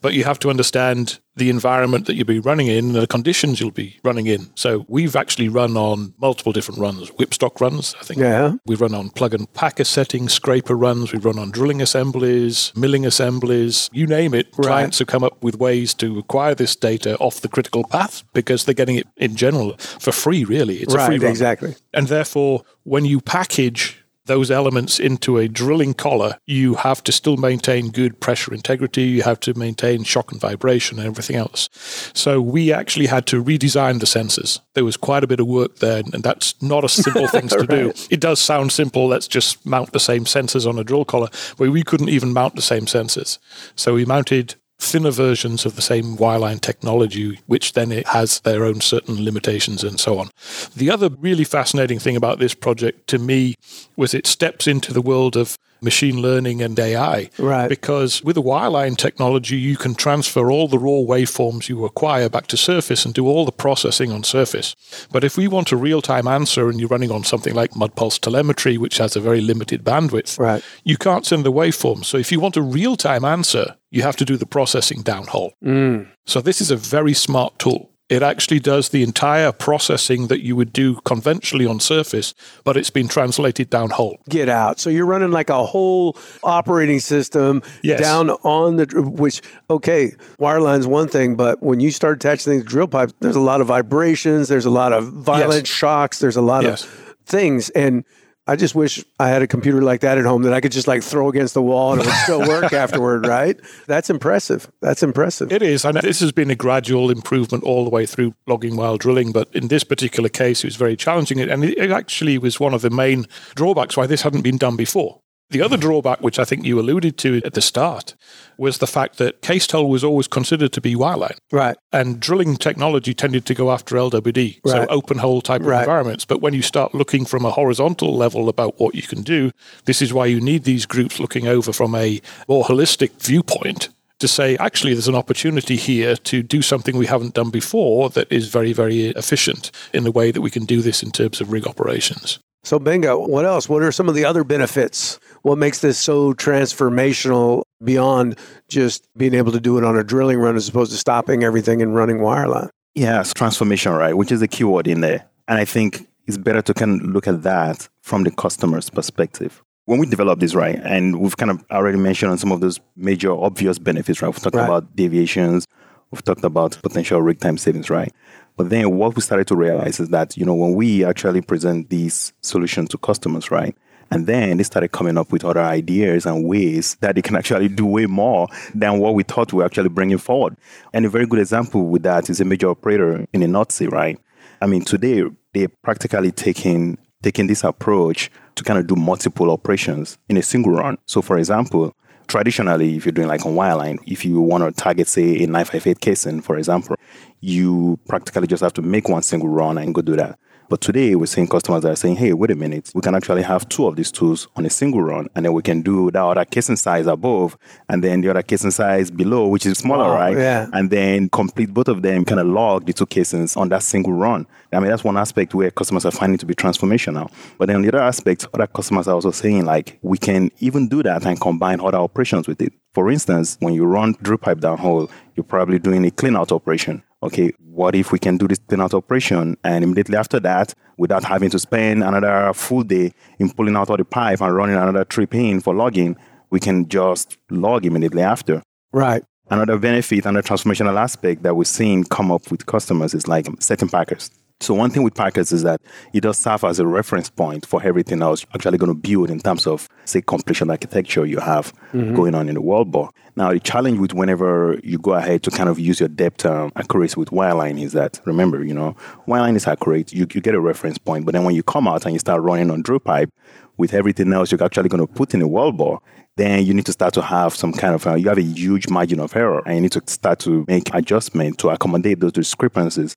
But 0.00 0.14
you 0.14 0.24
have 0.24 0.38
to 0.40 0.50
understand 0.50 1.20
the 1.36 1.48
environment 1.48 2.06
that 2.06 2.14
you'll 2.14 2.26
be 2.26 2.38
running 2.38 2.66
in 2.66 2.86
and 2.86 2.94
the 2.94 3.06
conditions 3.06 3.60
you'll 3.60 3.70
be 3.70 3.98
running 4.04 4.26
in. 4.26 4.50
So 4.54 4.84
we've 4.88 5.16
actually 5.16 5.48
run 5.48 5.76
on 5.76 6.12
multiple 6.18 6.52
different 6.52 6.80
runs, 6.80 7.10
whipstock 7.10 7.60
runs, 7.60 7.94
I 8.00 8.04
think. 8.04 8.20
Yeah. 8.20 8.54
We 8.66 8.76
run 8.76 8.94
on 8.94 9.10
plug 9.10 9.32
and 9.32 9.50
packer 9.54 9.84
settings, 9.84 10.34
scraper 10.34 10.74
runs, 10.74 11.12
we 11.12 11.18
run 11.18 11.38
on 11.38 11.50
drilling 11.50 11.80
assemblies, 11.80 12.72
milling 12.76 13.06
assemblies, 13.06 13.88
you 13.92 14.06
name 14.06 14.34
it. 14.34 14.48
Right. 14.56 14.66
Clients 14.66 14.98
have 14.98 15.08
come 15.08 15.24
up 15.24 15.42
with 15.42 15.56
ways 15.58 15.94
to 15.94 16.18
acquire 16.18 16.54
this 16.54 16.76
data 16.76 17.16
off 17.18 17.40
the 17.40 17.48
critical 17.48 17.84
path 17.84 18.24
because 18.34 18.64
they're 18.64 18.74
getting 18.74 18.96
it 18.96 19.08
in 19.16 19.34
general 19.34 19.76
for 19.78 20.12
free, 20.12 20.44
really. 20.44 20.76
It's 20.78 20.94
a 20.94 21.06
free 21.06 21.18
run. 21.18 21.30
exactly. 21.30 21.76
And 21.94 22.08
therefore, 22.08 22.62
when 22.84 23.06
you 23.06 23.20
package 23.20 24.01
those 24.26 24.50
elements 24.50 25.00
into 25.00 25.38
a 25.38 25.48
drilling 25.48 25.94
collar, 25.94 26.38
you 26.46 26.74
have 26.74 27.02
to 27.04 27.12
still 27.12 27.36
maintain 27.36 27.90
good 27.90 28.20
pressure 28.20 28.54
integrity. 28.54 29.02
You 29.02 29.22
have 29.22 29.40
to 29.40 29.54
maintain 29.54 30.04
shock 30.04 30.32
and 30.32 30.40
vibration 30.40 30.98
and 30.98 31.06
everything 31.06 31.36
else. 31.36 31.68
So 32.14 32.40
we 32.40 32.72
actually 32.72 33.06
had 33.06 33.26
to 33.26 33.42
redesign 33.42 34.00
the 34.00 34.06
sensors. 34.06 34.60
There 34.74 34.84
was 34.84 34.96
quite 34.96 35.24
a 35.24 35.26
bit 35.26 35.40
of 35.40 35.46
work 35.46 35.76
there, 35.76 36.02
and 36.12 36.22
that's 36.22 36.60
not 36.62 36.84
a 36.84 36.88
simple 36.88 37.28
thing 37.28 37.48
to 37.48 37.58
right. 37.58 37.68
do. 37.68 37.92
It 38.10 38.20
does 38.20 38.40
sound 38.40 38.72
simple. 38.72 39.08
Let's 39.08 39.28
just 39.28 39.64
mount 39.66 39.92
the 39.92 40.00
same 40.00 40.24
sensors 40.24 40.66
on 40.66 40.78
a 40.78 40.84
drill 40.84 41.04
collar, 41.04 41.28
but 41.58 41.70
we 41.70 41.82
couldn't 41.82 42.08
even 42.08 42.32
mount 42.32 42.54
the 42.54 42.62
same 42.62 42.86
sensors. 42.86 43.38
So 43.76 43.94
we 43.94 44.04
mounted 44.04 44.54
thinner 44.82 45.10
versions 45.10 45.64
of 45.64 45.76
the 45.76 45.82
same 45.82 46.16
wireline 46.16 46.60
technology, 46.60 47.38
which 47.46 47.72
then 47.74 47.92
it 47.92 48.08
has 48.08 48.40
their 48.40 48.64
own 48.64 48.80
certain 48.80 49.24
limitations 49.24 49.84
and 49.84 50.00
so 50.00 50.18
on. 50.18 50.28
The 50.76 50.90
other 50.90 51.08
really 51.08 51.44
fascinating 51.44 51.98
thing 51.98 52.16
about 52.16 52.40
this 52.40 52.54
project 52.54 53.06
to 53.08 53.18
me 53.18 53.54
was 53.96 54.12
it 54.12 54.26
steps 54.26 54.66
into 54.66 54.92
the 54.92 55.00
world 55.00 55.36
of 55.36 55.56
machine 55.82 56.20
learning 56.22 56.62
and 56.62 56.78
AI. 56.78 57.30
Right. 57.38 57.68
Because 57.68 58.22
with 58.22 58.36
the 58.36 58.42
wireline 58.42 58.96
technology, 58.96 59.56
you 59.56 59.76
can 59.76 59.94
transfer 59.94 60.50
all 60.50 60.68
the 60.68 60.78
raw 60.78 61.02
waveforms 61.02 61.68
you 61.68 61.84
acquire 61.84 62.28
back 62.28 62.46
to 62.48 62.56
surface 62.56 63.04
and 63.04 63.14
do 63.14 63.26
all 63.26 63.44
the 63.44 63.52
processing 63.52 64.12
on 64.12 64.22
surface. 64.24 64.74
But 65.10 65.24
if 65.24 65.36
we 65.36 65.48
want 65.48 65.72
a 65.72 65.76
real 65.76 66.02
time 66.02 66.26
answer 66.28 66.68
and 66.68 66.78
you're 66.80 66.88
running 66.88 67.10
on 67.10 67.24
something 67.24 67.54
like 67.54 67.76
Mud 67.76 67.94
Pulse 67.94 68.18
telemetry, 68.18 68.78
which 68.78 68.98
has 68.98 69.16
a 69.16 69.20
very 69.20 69.40
limited 69.40 69.84
bandwidth, 69.84 70.38
Right. 70.38 70.62
you 70.84 70.96
can't 70.96 71.26
send 71.26 71.44
the 71.44 71.52
waveforms. 71.52 72.06
So 72.06 72.18
if 72.18 72.32
you 72.32 72.40
want 72.40 72.56
a 72.56 72.62
real 72.62 72.96
time 72.96 73.24
answer, 73.24 73.76
you 73.90 74.02
have 74.02 74.16
to 74.16 74.24
do 74.24 74.36
the 74.36 74.46
processing 74.46 75.02
downhole. 75.02 75.52
Mm. 75.64 76.08
So 76.26 76.40
this 76.40 76.60
is 76.60 76.70
a 76.70 76.76
very 76.76 77.12
smart 77.14 77.58
tool. 77.58 77.90
It 78.12 78.22
actually 78.22 78.60
does 78.60 78.90
the 78.90 79.02
entire 79.02 79.52
processing 79.52 80.26
that 80.26 80.42
you 80.44 80.54
would 80.54 80.70
do 80.72 80.96
conventionally 81.04 81.64
on 81.66 81.80
surface, 81.80 82.34
but 82.62 82.76
it's 82.76 82.90
been 82.90 83.08
translated 83.08 83.70
downhole. 83.70 84.16
Get 84.28 84.50
out. 84.50 84.78
So 84.78 84.90
you're 84.90 85.06
running 85.06 85.30
like 85.30 85.48
a 85.48 85.64
whole 85.64 86.16
operating 86.44 87.00
system 87.00 87.62
Yes. 87.82 88.00
down 88.00 88.28
on 88.30 88.76
the 88.76 88.84
which 89.02 89.40
okay, 89.70 90.12
wireline's 90.38 90.86
one 90.86 91.08
thing, 91.08 91.36
but 91.36 91.62
when 91.62 91.80
you 91.80 91.90
start 91.90 92.16
attaching 92.16 92.52
things 92.52 92.62
to 92.64 92.68
drill 92.68 92.86
pipes, 92.86 93.14
there's 93.20 93.36
a 93.36 93.40
lot 93.40 93.62
of 93.62 93.66
vibrations, 93.68 94.48
there's 94.48 94.66
a 94.66 94.70
lot 94.70 94.92
of 94.92 95.10
violent 95.10 95.66
shocks, 95.66 96.18
there's 96.18 96.36
a 96.36 96.42
lot 96.42 96.64
Yes. 96.64 96.84
of 96.84 96.90
things 97.24 97.70
and 97.70 98.04
I 98.46 98.56
just 98.56 98.74
wish 98.74 99.04
I 99.20 99.28
had 99.28 99.42
a 99.42 99.46
computer 99.46 99.82
like 99.82 100.00
that 100.00 100.18
at 100.18 100.24
home 100.24 100.42
that 100.42 100.52
I 100.52 100.60
could 100.60 100.72
just 100.72 100.88
like 100.88 101.04
throw 101.04 101.28
against 101.28 101.54
the 101.54 101.62
wall 101.62 101.92
and 101.92 102.02
it 102.02 102.06
would 102.06 102.14
still 102.16 102.40
work 102.48 102.72
afterward, 102.72 103.26
right? 103.26 103.58
That's 103.86 104.10
impressive. 104.10 104.70
That's 104.80 105.02
impressive. 105.02 105.52
It 105.52 105.62
is, 105.62 105.84
and 105.84 105.96
this 105.98 106.18
has 106.20 106.32
been 106.32 106.50
a 106.50 106.56
gradual 106.56 107.10
improvement 107.10 107.62
all 107.62 107.84
the 107.84 107.90
way 107.90 108.04
through 108.04 108.34
logging 108.48 108.76
while 108.76 108.96
drilling. 108.96 109.30
But 109.30 109.48
in 109.54 109.68
this 109.68 109.84
particular 109.84 110.28
case, 110.28 110.64
it 110.64 110.66
was 110.66 110.76
very 110.76 110.96
challenging, 110.96 111.40
and 111.40 111.64
it 111.64 111.78
it 111.78 111.90
actually 111.92 112.36
was 112.38 112.58
one 112.58 112.74
of 112.74 112.82
the 112.82 112.90
main 112.90 113.26
drawbacks 113.54 113.96
why 113.96 114.06
this 114.06 114.22
hadn't 114.22 114.42
been 114.42 114.58
done 114.58 114.76
before. 114.76 115.20
The 115.52 115.60
other 115.62 115.76
drawback, 115.76 116.20
which 116.22 116.38
I 116.38 116.44
think 116.44 116.64
you 116.64 116.80
alluded 116.80 117.18
to 117.18 117.42
at 117.44 117.52
the 117.52 117.60
start, 117.60 118.14
was 118.56 118.78
the 118.78 118.86
fact 118.86 119.18
that 119.18 119.42
cased 119.42 119.72
hole 119.72 119.90
was 119.90 120.02
always 120.02 120.26
considered 120.26 120.72
to 120.72 120.80
be 120.80 120.94
wireline. 120.94 121.36
right. 121.52 121.76
And 121.92 122.18
drilling 122.18 122.56
technology 122.56 123.12
tended 123.12 123.44
to 123.46 123.54
go 123.54 123.70
after 123.70 123.96
LWD, 123.96 124.60
so 124.66 124.86
open 124.88 125.18
hole 125.18 125.42
type 125.42 125.60
of 125.60 125.66
Right. 125.66 125.80
environments. 125.80 126.24
But 126.24 126.40
when 126.40 126.54
you 126.54 126.62
start 126.62 126.94
looking 126.94 127.26
from 127.26 127.44
a 127.44 127.50
horizontal 127.50 128.16
level 128.16 128.48
about 128.48 128.80
what 128.80 128.94
you 128.94 129.02
can 129.02 129.20
do, 129.20 129.50
this 129.84 130.00
is 130.00 130.10
why 130.12 130.24
you 130.26 130.40
need 130.40 130.64
these 130.64 130.86
groups 130.86 131.20
looking 131.20 131.46
over 131.46 131.70
from 131.72 131.94
a 131.94 132.22
more 132.48 132.64
holistic 132.64 133.10
viewpoint 133.20 133.90
to 134.20 134.28
say, 134.28 134.56
actually, 134.56 134.94
there's 134.94 135.08
an 135.08 135.14
opportunity 135.14 135.76
here 135.76 136.16
to 136.16 136.42
do 136.42 136.62
something 136.62 136.96
we 136.96 137.06
haven't 137.06 137.34
done 137.34 137.50
before 137.50 138.08
that 138.10 138.30
is 138.32 138.48
very, 138.48 138.72
very 138.72 139.08
efficient 139.08 139.70
in 139.92 140.04
the 140.04 140.12
way 140.12 140.30
that 140.30 140.40
we 140.40 140.50
can 140.50 140.64
do 140.64 140.80
this 140.80 141.02
in 141.02 141.10
terms 141.10 141.40
of 141.42 141.52
rig 141.52 141.66
operations. 141.66 142.38
So, 142.64 142.78
Benga, 142.78 143.18
what 143.18 143.44
else? 143.44 143.68
What 143.68 143.82
are 143.82 143.90
some 143.90 144.08
of 144.08 144.14
the 144.14 144.24
other 144.24 144.44
benefits? 144.44 145.18
What 145.42 145.58
makes 145.58 145.80
this 145.80 145.98
so 145.98 146.32
transformational 146.34 147.62
beyond 147.82 148.38
just 148.68 149.06
being 149.16 149.34
able 149.34 149.52
to 149.52 149.60
do 149.60 149.76
it 149.78 149.84
on 149.84 149.96
a 149.98 150.04
drilling 150.04 150.38
run 150.38 150.56
as 150.56 150.68
opposed 150.68 150.92
to 150.92 150.98
stopping 150.98 151.42
everything 151.44 151.82
and 151.82 151.94
running 151.94 152.18
wireline? 152.18 152.70
Yes, 152.94 153.32
transformation, 153.34 153.92
right? 153.92 154.16
Which 154.16 154.30
is 154.30 154.40
the 154.40 154.48
keyword 154.48 154.86
in 154.86 155.00
there. 155.00 155.24
And 155.48 155.58
I 155.58 155.64
think 155.64 156.06
it's 156.26 156.36
better 156.38 156.62
to 156.62 156.74
kind 156.74 157.00
of 157.00 157.06
look 157.08 157.26
at 157.26 157.42
that 157.42 157.88
from 158.02 158.22
the 158.22 158.30
customer's 158.30 158.88
perspective. 158.90 159.62
When 159.86 159.98
we 159.98 160.06
develop 160.06 160.38
this, 160.38 160.54
right, 160.54 160.78
and 160.84 161.18
we've 161.20 161.36
kind 161.36 161.50
of 161.50 161.64
already 161.72 161.98
mentioned 161.98 162.30
on 162.30 162.38
some 162.38 162.52
of 162.52 162.60
those 162.60 162.78
major 162.96 163.32
obvious 163.32 163.78
benefits, 163.80 164.22
right? 164.22 164.28
We've 164.28 164.40
talked 164.40 164.54
Right. 164.54 164.64
about 164.64 164.94
deviations, 164.94 165.66
we've 166.12 166.22
talked 166.22 166.44
about 166.44 166.78
potential 166.82 167.20
rig 167.20 167.40
time 167.40 167.58
savings, 167.58 167.90
right? 167.90 168.12
But 168.56 168.68
then 168.70 168.96
what 168.96 169.16
we 169.16 169.22
started 169.22 169.48
to 169.48 169.56
realize 169.56 169.98
is 169.98 170.10
that, 170.10 170.36
you 170.36 170.44
know, 170.44 170.54
when 170.54 170.74
we 170.74 171.04
actually 171.04 171.40
present 171.40 171.88
these 171.90 172.32
solutions 172.42 172.90
to 172.90 172.98
customers, 172.98 173.50
right? 173.50 173.74
And 174.12 174.26
then 174.26 174.58
they 174.58 174.62
started 174.62 174.92
coming 174.92 175.16
up 175.16 175.32
with 175.32 175.42
other 175.42 175.62
ideas 175.62 176.26
and 176.26 176.44
ways 176.44 176.96
that 177.00 177.14
they 177.14 177.22
can 177.22 177.34
actually 177.34 177.68
do 177.68 177.86
way 177.86 178.04
more 178.04 178.46
than 178.74 178.98
what 178.98 179.14
we 179.14 179.22
thought 179.22 179.54
we 179.54 179.60
were 179.60 179.64
actually 179.64 179.88
bringing 179.88 180.18
forward. 180.18 180.54
And 180.92 181.06
a 181.06 181.08
very 181.08 181.24
good 181.26 181.38
example 181.38 181.86
with 181.86 182.02
that 182.02 182.28
is 182.28 182.38
a 182.38 182.44
major 182.44 182.68
operator 182.68 183.26
in 183.32 183.40
the 183.40 183.48
North 183.48 183.72
Sea, 183.72 183.86
right? 183.86 184.18
I 184.60 184.66
mean, 184.66 184.84
today 184.84 185.24
they're 185.54 185.68
practically 185.82 186.30
taking 186.30 186.98
taking 187.22 187.46
this 187.46 187.64
approach 187.64 188.30
to 188.56 188.64
kind 188.64 188.78
of 188.78 188.86
do 188.86 188.96
multiple 188.96 189.50
operations 189.50 190.18
in 190.28 190.36
a 190.36 190.42
single 190.42 190.72
run. 190.72 190.98
So, 191.06 191.22
for 191.22 191.38
example, 191.38 191.94
traditionally, 192.26 192.96
if 192.96 193.06
you're 193.06 193.12
doing 193.12 193.28
like 193.28 193.46
on 193.46 193.54
wireline, 193.54 193.98
if 194.06 194.26
you 194.26 194.40
want 194.40 194.64
to 194.64 194.72
target, 194.72 195.08
say, 195.08 195.36
a 195.42 195.46
958 195.46 196.00
casing, 196.00 196.42
for 196.42 196.58
example, 196.58 196.96
you 197.40 197.98
practically 198.08 198.46
just 198.46 198.62
have 198.62 198.74
to 198.74 198.82
make 198.82 199.08
one 199.08 199.22
single 199.22 199.48
run 199.48 199.78
and 199.78 199.94
go 199.94 200.02
do 200.02 200.16
that. 200.16 200.38
But 200.72 200.80
today, 200.80 201.14
we're 201.14 201.26
seeing 201.26 201.48
customers 201.48 201.82
that 201.82 201.90
are 201.90 201.96
saying, 201.96 202.16
hey, 202.16 202.32
wait 202.32 202.50
a 202.50 202.54
minute, 202.54 202.92
we 202.94 203.02
can 203.02 203.14
actually 203.14 203.42
have 203.42 203.68
two 203.68 203.86
of 203.86 203.94
these 203.94 204.10
tools 204.10 204.48
on 204.56 204.64
a 204.64 204.70
single 204.70 205.02
run, 205.02 205.28
and 205.36 205.44
then 205.44 205.52
we 205.52 205.60
can 205.60 205.82
do 205.82 206.10
that 206.12 206.24
other 206.24 206.46
casing 206.46 206.76
size 206.76 207.06
above, 207.06 207.58
and 207.90 208.02
then 208.02 208.22
the 208.22 208.30
other 208.30 208.42
casing 208.42 208.70
size 208.70 209.10
below, 209.10 209.48
which 209.48 209.66
is 209.66 209.76
smaller, 209.76 210.04
Wow, 210.04 210.14
right? 210.14 210.34
yeah. 210.34 210.70
And 210.72 210.88
then 210.88 211.28
complete 211.28 211.74
both 211.74 211.88
of 211.88 212.00
them, 212.00 212.24
kind 212.24 212.40
of 212.40 212.46
log 212.46 212.86
the 212.86 212.94
two 212.94 213.04
casings 213.04 213.54
on 213.54 213.68
that 213.68 213.82
single 213.82 214.14
run. 214.14 214.46
I 214.72 214.80
mean, 214.80 214.88
that's 214.88 215.04
one 215.04 215.18
aspect 215.18 215.52
where 215.52 215.70
customers 215.70 216.06
are 216.06 216.10
finding 216.10 216.38
to 216.38 216.46
be 216.46 216.54
transformational. 216.54 217.30
But 217.58 217.66
then 217.66 217.76
on 217.76 217.82
the 217.82 217.88
other 217.88 218.00
aspect, 218.00 218.46
other 218.54 218.66
customers 218.66 219.06
are 219.08 219.14
also 219.14 219.30
saying, 219.30 219.66
like, 219.66 219.98
we 220.00 220.16
can 220.16 220.50
even 220.60 220.88
do 220.88 221.02
that 221.02 221.26
and 221.26 221.38
combine 221.38 221.82
other 221.82 221.98
operations 221.98 222.48
with 222.48 222.62
it. 222.62 222.72
For 222.94 223.10
instance, 223.10 223.58
when 223.60 223.74
you 223.74 223.84
run 223.84 224.16
drill 224.22 224.38
pipe 224.38 224.60
downhole, 224.60 225.10
you're 225.36 225.44
probably 225.44 225.78
doing 225.78 226.02
a 226.06 226.10
clean 226.10 226.34
out 226.34 226.50
operation. 226.50 227.02
Okay, 227.22 227.52
what 227.58 227.94
if 227.94 228.10
we 228.10 228.18
can 228.18 228.36
do 228.36 228.48
this 228.48 228.58
out 228.72 228.94
operation 228.94 229.56
and 229.62 229.84
immediately 229.84 230.16
after 230.16 230.40
that, 230.40 230.74
without 230.96 231.22
having 231.22 231.50
to 231.50 231.58
spend 231.58 232.02
another 232.02 232.52
full 232.52 232.82
day 232.82 233.12
in 233.38 233.50
pulling 233.50 233.76
out 233.76 233.90
all 233.90 233.96
the 233.96 234.04
pipe 234.04 234.40
and 234.40 234.54
running 234.54 234.76
another 234.76 235.04
trip 235.04 235.34
in 235.34 235.60
for 235.60 235.74
logging, 235.74 236.16
we 236.50 236.58
can 236.58 236.88
just 236.88 237.38
log 237.50 237.86
immediately 237.86 238.22
after. 238.22 238.60
Right. 238.92 239.22
Another 239.50 239.78
benefit, 239.78 240.26
and 240.26 240.36
a 240.36 240.42
transformational 240.42 240.98
aspect 240.98 241.42
that 241.44 241.54
we're 241.54 241.64
seeing 241.64 242.04
come 242.04 242.32
up 242.32 242.50
with 242.50 242.66
customers 242.66 243.14
is 243.14 243.28
like 243.28 243.46
setting 243.60 243.88
packers. 243.88 244.30
So 244.62 244.74
one 244.74 244.90
thing 244.90 245.02
with 245.02 245.14
packers 245.14 245.50
is 245.50 245.62
that 245.64 245.80
it 246.12 246.20
does 246.20 246.38
serve 246.38 246.62
as 246.64 246.78
a 246.78 246.86
reference 246.86 247.28
point 247.28 247.66
for 247.66 247.82
everything 247.82 248.22
else 248.22 248.42
you're 248.42 248.50
actually 248.54 248.78
going 248.78 248.92
to 248.92 248.98
build 248.98 249.28
in 249.28 249.40
terms 249.40 249.66
of, 249.66 249.88
say, 250.04 250.22
completion 250.22 250.70
architecture 250.70 251.26
you 251.26 251.40
have 251.40 251.72
going 252.14 252.34
on 252.34 252.48
in 252.48 252.54
the 252.54 252.62
wellbore. 252.62 253.10
Now, 253.34 253.52
the 253.52 253.60
challenge 253.60 253.98
with 253.98 254.12
whenever 254.12 254.78
you 254.84 254.98
go 254.98 255.14
ahead 255.14 255.42
to 255.44 255.50
kind 255.50 255.68
of 255.68 255.78
use 255.78 256.00
your 256.00 256.08
depth 256.08 256.46
um, 256.46 256.70
accuracy 256.76 257.18
with 257.18 257.30
wireline 257.30 257.80
is 257.80 257.92
that, 257.92 258.20
remember, 258.24 258.62
you 258.62 258.74
know, 258.74 258.94
wireline 259.26 259.56
is 259.56 259.66
accurate. 259.66 260.12
You, 260.12 260.26
you 260.32 260.40
get 260.40 260.54
a 260.54 260.60
reference 260.60 260.98
point, 260.98 261.24
but 261.24 261.32
then 261.32 261.44
when 261.44 261.54
you 261.54 261.62
come 261.62 261.88
out 261.88 262.04
and 262.04 262.12
you 262.12 262.18
start 262.18 262.42
running 262.42 262.70
on 262.70 262.82
drill 262.82 263.00
pipe 263.00 263.30
with 263.78 263.94
everything 263.94 264.32
else 264.32 264.52
you're 264.52 264.62
actually 264.62 264.90
going 264.90 265.04
to 265.04 265.12
put 265.12 265.34
in 265.34 265.42
a 265.42 265.48
wellbore, 265.48 265.98
then 266.36 266.64
you 266.64 266.72
need 266.72 266.86
to 266.86 266.92
start 266.92 267.14
to 267.14 267.22
have 267.22 267.54
some 267.54 267.72
kind 267.72 267.94
of, 267.94 268.06
uh, 268.06 268.14
you 268.14 268.28
have 268.28 268.38
a 268.38 268.42
huge 268.42 268.88
margin 268.88 269.18
of 269.18 269.34
error 269.34 269.62
and 269.66 269.74
you 269.76 269.80
need 269.80 269.92
to 269.92 270.02
start 270.06 270.38
to 270.38 270.64
make 270.68 270.94
adjustment 270.94 271.58
to 271.58 271.70
accommodate 271.70 272.20
those 272.20 272.32
discrepancies 272.32 273.16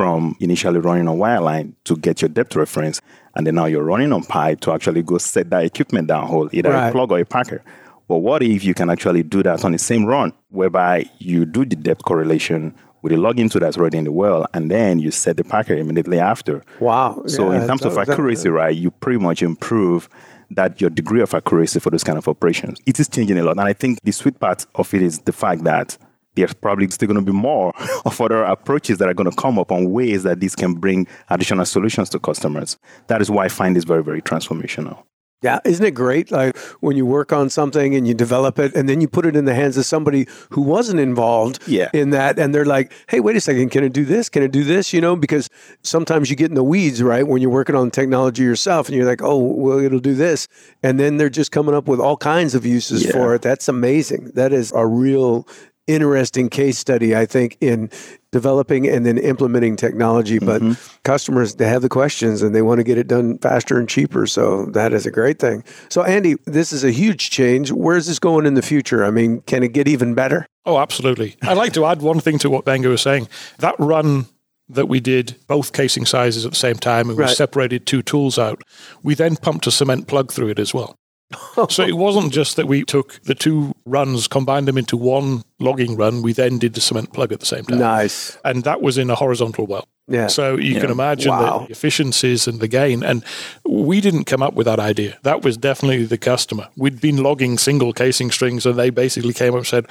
from 0.00 0.34
initially 0.40 0.78
running 0.80 1.06
on 1.08 1.18
wireline 1.18 1.74
to 1.84 1.94
get 1.94 2.22
your 2.22 2.30
depth 2.30 2.56
reference. 2.56 3.02
And 3.36 3.46
then 3.46 3.56
now 3.56 3.66
you're 3.66 3.84
running 3.84 4.14
on 4.14 4.22
pipe 4.24 4.60
to 4.60 4.72
actually 4.72 5.02
go 5.02 5.18
set 5.18 5.50
that 5.50 5.62
equipment 5.62 6.08
downhole, 6.08 6.48
either 6.54 6.70
Right. 6.70 6.88
a 6.88 6.92
plug 6.92 7.12
or 7.12 7.18
a 7.18 7.24
packer. 7.26 7.62
But 8.08 8.18
what 8.20 8.42
if 8.42 8.64
you 8.64 8.72
can 8.72 8.88
actually 8.88 9.22
do 9.22 9.42
that 9.42 9.62
on 9.62 9.72
the 9.72 9.78
same 9.78 10.06
run, 10.06 10.32
whereby 10.48 11.04
you 11.18 11.44
do 11.44 11.66
the 11.66 11.76
depth 11.76 12.02
correlation 12.02 12.74
with 13.02 13.12
a 13.12 13.16
login 13.16 13.50
tool 13.50 13.60
that's 13.60 13.76
already 13.76 13.98
in 13.98 14.04
the 14.04 14.10
well, 14.12 14.46
and 14.54 14.70
then 14.70 14.98
you 15.00 15.10
set 15.10 15.36
the 15.36 15.44
packer 15.44 15.74
immediately 15.74 16.18
after. 16.18 16.62
Wow. 16.80 17.22
So 17.26 17.52
Yeah, 17.52 17.60
in 17.60 17.68
terms 17.68 17.84
of 17.84 17.94
that- 17.94 18.06
that- 18.06 18.12
accuracy, 18.14 18.48
right, 18.48 18.74
you 18.74 18.90
pretty 18.90 19.18
much 19.18 19.42
improve 19.42 20.08
that 20.50 20.80
your 20.80 20.88
degree 20.88 21.20
of 21.20 21.34
accuracy 21.34 21.78
for 21.78 21.90
those 21.90 22.04
kind 22.04 22.16
of 22.16 22.26
operations. 22.26 22.78
It 22.86 22.98
is 22.98 23.06
changing 23.06 23.36
a 23.38 23.42
lot. 23.42 23.58
And 23.58 23.68
I 23.68 23.74
think 23.74 23.98
the 24.02 24.12
sweet 24.12 24.40
part 24.40 24.64
of 24.74 24.94
it 24.94 25.02
is 25.02 25.18
the 25.20 25.32
fact 25.32 25.64
that 25.64 25.98
there's 26.34 26.54
probably 26.54 26.88
still 26.90 27.08
going 27.08 27.24
to 27.24 27.32
be 27.32 27.36
more 27.36 27.72
of 28.04 28.20
other 28.20 28.42
approaches 28.44 28.98
that 28.98 29.08
are 29.08 29.14
going 29.14 29.30
to 29.30 29.36
come 29.36 29.58
up 29.58 29.72
on 29.72 29.90
ways 29.90 30.22
that 30.22 30.40
this 30.40 30.54
can 30.54 30.74
bring 30.74 31.06
additional 31.28 31.64
solutions 31.66 32.08
to 32.10 32.18
customers. 32.18 32.78
That 33.08 33.20
is 33.20 33.30
why 33.30 33.46
I 33.46 33.48
find 33.48 33.74
this 33.76 33.84
very, 33.84 34.02
very 34.02 34.22
transformational. 34.22 35.04
Yeah, 35.42 35.58
isn't 35.64 35.82
it 35.86 35.92
great? 35.92 36.30
Like 36.30 36.54
when 36.80 36.98
you 36.98 37.06
work 37.06 37.32
on 37.32 37.48
something 37.48 37.94
and 37.94 38.06
you 38.06 38.12
develop 38.12 38.58
it, 38.58 38.74
and 38.74 38.86
then 38.90 39.00
you 39.00 39.08
put 39.08 39.24
it 39.24 39.34
in 39.34 39.46
the 39.46 39.54
hands 39.54 39.78
of 39.78 39.86
somebody 39.86 40.28
who 40.50 40.60
wasn't 40.60 41.00
involved 41.00 41.60
Yeah. 41.66 41.88
in 41.94 42.10
that, 42.10 42.38
and 42.38 42.54
they're 42.54 42.66
like, 42.66 42.92
"Hey, 43.08 43.20
wait 43.20 43.36
a 43.36 43.40
second, 43.40 43.70
can 43.70 43.82
I 43.82 43.88
do 43.88 44.04
this? 44.04 44.28
Can 44.28 44.42
I 44.42 44.48
do 44.48 44.64
this?" 44.64 44.92
You 44.92 45.00
know, 45.00 45.16
because 45.16 45.48
sometimes 45.82 46.28
you 46.28 46.36
get 46.36 46.50
in 46.50 46.56
the 46.56 46.62
weeds, 46.62 47.02
right? 47.02 47.26
When 47.26 47.40
you're 47.40 47.50
working 47.50 47.74
on 47.74 47.90
technology 47.90 48.42
yourself, 48.42 48.88
and 48.88 48.96
you're 48.98 49.06
like, 49.06 49.22
"Oh, 49.22 49.38
well, 49.38 49.78
it'll 49.78 49.98
do 49.98 50.12
this," 50.14 50.46
and 50.82 51.00
then 51.00 51.16
they're 51.16 51.30
just 51.30 51.52
coming 51.52 51.74
up 51.74 51.88
with 51.88 52.00
all 52.00 52.18
kinds 52.18 52.54
of 52.54 52.66
uses 52.66 53.06
Yeah. 53.06 53.12
for 53.12 53.34
it. 53.34 53.40
That's 53.40 53.66
amazing. 53.66 54.32
That 54.34 54.52
is 54.52 54.72
a 54.76 54.86
real 54.86 55.48
interesting 55.94 56.48
case 56.48 56.78
study, 56.78 57.14
I 57.16 57.26
think, 57.26 57.56
in 57.60 57.90
developing 58.32 58.88
and 58.88 59.04
then 59.04 59.18
implementing 59.18 59.76
technology. 59.76 60.38
But 60.38 60.62
mm-hmm. 60.62 60.96
customers, 61.02 61.56
they 61.56 61.68
have 61.68 61.82
the 61.82 61.88
questions 61.88 62.42
and 62.42 62.54
they 62.54 62.62
want 62.62 62.78
to 62.78 62.84
get 62.84 62.98
it 62.98 63.08
done 63.08 63.38
faster 63.38 63.78
and 63.78 63.88
cheaper. 63.88 64.26
So 64.26 64.66
that 64.66 64.92
is 64.92 65.06
a 65.06 65.10
great 65.10 65.38
thing. 65.38 65.64
So, 65.88 66.02
Andy, 66.02 66.36
this 66.44 66.72
is 66.72 66.84
a 66.84 66.90
huge 66.90 67.30
change. 67.30 67.72
Where's 67.72 68.06
this 68.06 68.18
going 68.18 68.46
in 68.46 68.54
the 68.54 68.62
future? 68.62 69.04
I 69.04 69.10
mean, 69.10 69.40
can 69.42 69.62
it 69.62 69.72
get 69.72 69.88
even 69.88 70.14
better? 70.14 70.46
Oh, 70.64 70.78
absolutely. 70.78 71.36
I'd 71.42 71.56
like 71.56 71.72
to 71.74 71.84
add 71.86 72.02
one 72.02 72.20
thing 72.20 72.38
to 72.38 72.50
what 72.50 72.64
Benga 72.64 72.88
was 72.88 73.02
saying. 73.02 73.28
That 73.58 73.74
run 73.78 74.26
that 74.68 74.86
we 74.86 75.00
did 75.00 75.34
both 75.48 75.72
casing 75.72 76.06
sizes 76.06 76.44
at 76.46 76.52
the 76.52 76.56
same 76.56 76.76
time 76.76 77.08
and 77.08 77.18
we 77.18 77.24
Right. 77.24 77.36
separated 77.36 77.86
two 77.86 78.02
tools 78.02 78.38
out, 78.38 78.62
we 79.02 79.14
then 79.14 79.36
pumped 79.36 79.66
a 79.66 79.70
cement 79.70 80.06
plug 80.06 80.30
through 80.30 80.48
it 80.48 80.58
as 80.58 80.72
well. 80.72 80.96
so 81.68 81.82
it 81.82 81.96
wasn't 81.96 82.32
just 82.32 82.56
that 82.56 82.66
we 82.66 82.84
took 82.84 83.20
the 83.22 83.34
two 83.34 83.74
runs, 83.84 84.26
combined 84.28 84.66
them 84.66 84.78
into 84.78 84.96
one 84.96 85.42
logging 85.58 85.96
run, 85.96 86.22
we 86.22 86.32
then 86.32 86.58
did 86.58 86.74
the 86.74 86.80
cement 86.80 87.12
plug 87.12 87.32
at 87.32 87.40
the 87.40 87.46
same 87.46 87.64
time. 87.64 87.78
Nice. 87.78 88.38
And 88.44 88.64
that 88.64 88.82
was 88.82 88.98
in 88.98 89.10
a 89.10 89.14
horizontal 89.14 89.66
well. 89.66 89.86
Yeah. 90.08 90.26
So 90.26 90.56
you 90.56 90.80
can 90.80 90.90
imagine 90.90 91.30
Wow. 91.30 91.66
the 91.66 91.72
efficiencies 91.72 92.48
and 92.48 92.58
the 92.58 92.66
gain. 92.66 93.04
And 93.04 93.22
we 93.64 94.00
didn't 94.00 94.24
come 94.24 94.42
up 94.42 94.54
with 94.54 94.66
that 94.66 94.80
idea. 94.80 95.18
That 95.22 95.44
was 95.44 95.56
definitely 95.56 96.04
the 96.04 96.18
customer. 96.18 96.68
We'd 96.76 97.00
been 97.00 97.22
logging 97.22 97.58
single 97.58 97.92
casing 97.92 98.32
strings, 98.32 98.66
and 98.66 98.76
they 98.76 98.90
basically 98.90 99.32
came 99.32 99.52
up 99.52 99.58
and 99.58 99.66
said, 99.66 99.86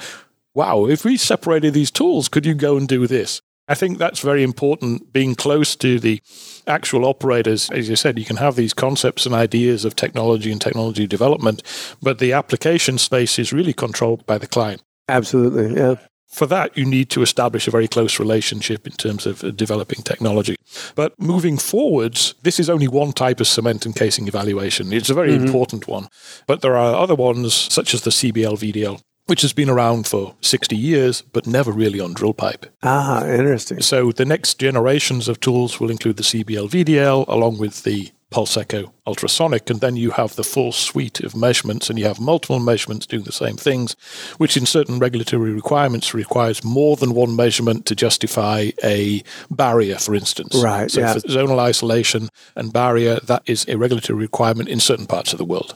Wow, 0.52 0.86
if 0.86 1.04
we 1.04 1.16
separated 1.16 1.72
these 1.74 1.90
tools, 1.92 2.28
could 2.28 2.44
you 2.44 2.54
go 2.54 2.76
and 2.76 2.86
do 2.88 3.06
this? 3.06 3.40
I 3.70 3.74
think 3.74 3.98
that's 3.98 4.18
very 4.18 4.42
important, 4.42 5.12
being 5.12 5.36
close 5.36 5.76
to 5.76 6.00
the 6.00 6.20
actual 6.66 7.04
operators. 7.04 7.70
As 7.70 7.88
you 7.88 7.94
said, 7.94 8.18
you 8.18 8.24
can 8.24 8.38
have 8.38 8.56
these 8.56 8.74
concepts 8.74 9.26
and 9.26 9.34
ideas 9.34 9.84
of 9.84 9.94
technology 9.94 10.50
and 10.50 10.60
technology 10.60 11.06
development, 11.06 11.62
but 12.02 12.18
the 12.18 12.32
application 12.32 12.98
space 12.98 13.38
is 13.38 13.52
really 13.52 13.72
controlled 13.72 14.26
by 14.26 14.38
the 14.38 14.48
client 14.48 14.82
Absolutely. 15.08 15.76
Yeah. 15.80 15.94
for 16.28 16.46
that, 16.46 16.76
you 16.76 16.84
need 16.84 17.10
to 17.10 17.22
establish 17.22 17.68
a 17.68 17.70
very 17.70 17.86
close 17.86 18.18
relationship 18.18 18.88
in 18.88 18.92
terms 18.94 19.24
of 19.24 19.44
uh, 19.44 19.52
developing 19.52 20.02
technology. 20.02 20.56
But 20.96 21.14
moving 21.20 21.56
forwards, 21.56 22.34
this 22.42 22.58
is 22.58 22.68
only 22.68 22.88
one 22.88 23.12
type 23.12 23.38
of 23.40 23.46
cement 23.46 23.86
and 23.86 23.94
casing 23.94 24.26
evaluation. 24.26 24.92
It's 24.92 25.10
a 25.10 25.14
very 25.14 25.34
important 25.34 25.86
one. 25.86 26.08
But 26.48 26.60
there 26.60 26.76
are 26.76 26.94
other 26.96 27.14
ones, 27.14 27.54
such 27.54 27.94
as 27.94 28.02
the 28.02 28.10
CBL 28.10 28.58
VDL, 28.58 29.00
which 29.30 29.42
has 29.42 29.52
been 29.52 29.70
around 29.70 30.08
for 30.08 30.34
60 30.40 30.76
years, 30.76 31.22
but 31.22 31.46
never 31.46 31.70
really 31.70 32.00
on 32.00 32.12
drill 32.12 32.34
pipe. 32.34 32.66
Ah, 32.82 33.24
interesting. 33.24 33.80
So 33.80 34.10
the 34.10 34.24
next 34.24 34.58
generations 34.58 35.28
of 35.28 35.38
tools 35.38 35.78
will 35.78 35.88
include 35.88 36.16
the 36.16 36.24
CBL 36.24 36.68
VDL 36.68 37.28
along 37.28 37.58
with 37.58 37.84
the 37.84 38.10
Pulse 38.30 38.56
Echo 38.56 38.92
ultrasonic, 39.06 39.68
and 39.70 39.80
then 39.80 39.96
you 39.96 40.12
have 40.12 40.36
the 40.36 40.44
full 40.44 40.70
suite 40.70 41.18
of 41.20 41.34
measurements, 41.34 41.90
and 41.90 41.98
you 41.98 42.04
have 42.04 42.20
multiple 42.20 42.60
measurements 42.60 43.04
doing 43.06 43.24
the 43.24 43.32
same 43.32 43.56
things, 43.56 43.96
which 44.38 44.56
in 44.56 44.66
certain 44.66 45.00
regulatory 45.00 45.50
requirements 45.52 46.14
requires 46.14 46.62
more 46.62 46.94
than 46.96 47.12
one 47.12 47.34
measurement 47.34 47.86
to 47.86 47.96
justify 47.96 48.70
a 48.84 49.22
barrier, 49.50 49.96
for 49.98 50.14
instance. 50.14 50.62
Right, 50.62 50.88
So 50.88 51.00
yeah. 51.00 51.14
for 51.14 51.20
zonal 51.20 51.58
isolation 51.58 52.28
and 52.54 52.72
barrier, 52.72 53.18
that 53.24 53.42
is 53.46 53.66
a 53.68 53.76
regulatory 53.76 54.18
requirement 54.18 54.68
in 54.68 54.78
certain 54.78 55.06
parts 55.06 55.32
of 55.32 55.38
the 55.38 55.44
world. 55.44 55.74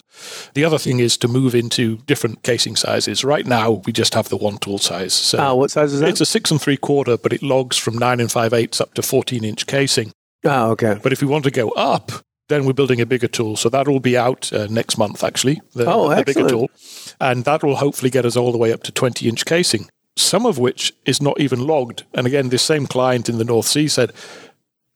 The 0.54 0.64
other 0.64 0.78
thing 0.78 1.00
is 1.00 1.16
to 1.18 1.28
move 1.28 1.56
into 1.56 1.96
different 2.06 2.44
casing 2.44 2.76
sizes. 2.76 3.24
Right 3.24 3.46
now, 3.46 3.82
we 3.84 3.92
just 3.92 4.14
have 4.14 4.28
the 4.28 4.36
one 4.36 4.58
tool 4.58 4.78
size. 4.78 5.12
So 5.12 5.38
Ah, 5.40 5.54
what 5.54 5.72
size 5.72 5.92
is 5.92 6.00
that? 6.00 6.08
it's 6.08 6.20
a 6.20 6.26
six 6.26 6.52
and 6.52 6.60
three 6.62 6.76
quarter, 6.76 7.16
but 7.18 7.32
it 7.32 7.42
logs 7.42 7.76
from 7.76 7.98
nine 7.98 8.20
and 8.20 8.30
five 8.30 8.52
eighths 8.52 8.80
up 8.80 8.94
to 8.94 9.02
14 9.02 9.42
inch 9.44 9.66
casing. 9.66 10.12
Ah, 10.46 10.68
okay. 10.68 11.00
But 11.02 11.12
if 11.12 11.20
we 11.22 11.26
want 11.26 11.44
to 11.44 11.50
go 11.50 11.70
up, 11.70 12.12
then 12.48 12.64
we're 12.66 12.72
building 12.74 13.00
a 13.00 13.06
bigger 13.06 13.28
tool. 13.28 13.56
So 13.56 13.68
that 13.70 13.88
will 13.88 14.00
be 14.00 14.16
out 14.16 14.52
uh, 14.52 14.66
next 14.70 14.98
month, 14.98 15.24
actually. 15.24 15.60
The, 15.74 15.86
Oh, 15.90 16.14
the 16.14 16.24
bigger 16.24 16.48
tool. 16.48 16.70
And 17.20 17.44
that 17.44 17.62
will 17.62 17.76
hopefully 17.76 18.10
get 18.10 18.24
us 18.26 18.36
all 18.36 18.52
the 18.52 18.58
way 18.58 18.72
up 18.72 18.82
to 18.84 18.92
20 18.92 19.28
inch 19.28 19.44
casing, 19.46 19.88
some 20.16 20.44
of 20.46 20.58
which 20.58 20.92
is 21.06 21.22
not 21.22 21.40
even 21.40 21.66
logged. 21.66 22.04
And 22.14 22.26
again, 22.26 22.50
this 22.50 22.62
same 22.62 22.86
client 22.86 23.28
in 23.28 23.38
the 23.38 23.44
North 23.44 23.66
Sea 23.66 23.88
said, 23.88 24.12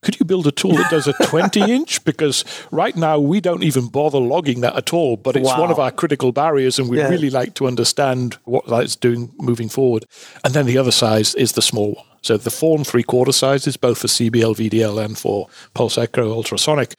could 0.01 0.17
you 0.17 0.25
build 0.25 0.47
a 0.47 0.51
tool 0.51 0.71
that 0.77 0.89
does 0.89 1.07
a 1.07 1.13
20 1.23 1.59
inch? 1.73 2.05
Because 2.05 2.45
right 2.71 2.95
now 2.95 3.19
we 3.19 3.41
don't 3.41 3.63
even 3.63 3.87
bother 3.87 4.19
logging 4.19 4.61
that 4.61 4.75
at 4.77 4.93
all, 4.93 5.17
but 5.17 5.35
it's 5.35 5.49
one 5.49 5.71
of 5.71 5.79
our 5.79 5.91
critical 5.91 6.31
barriers, 6.31 6.79
and 6.79 6.87
we'd 6.89 6.99
Yeah. 6.99 7.09
really 7.09 7.29
like 7.29 7.53
to 7.55 7.67
understand 7.67 8.37
what 8.45 8.65
that's 8.67 8.95
doing 8.95 9.33
moving 9.39 9.67
forward. 9.67 10.05
And 10.45 10.53
then 10.53 10.67
the 10.67 10.77
other 10.77 10.91
size 10.91 11.35
is 11.35 11.51
the 11.51 11.61
small 11.61 11.93
one. 11.95 12.05
So 12.21 12.37
the 12.37 12.49
four 12.51 12.77
and 12.77 12.87
three 12.87 13.03
quarter 13.03 13.33
sizes, 13.33 13.75
both 13.75 13.97
for 13.97 14.07
CBL, 14.07 14.55
VDL, 14.55 15.03
and 15.03 15.17
for 15.17 15.47
Pulse 15.73 15.97
Echo 15.97 16.31
ultrasonic, 16.31 16.95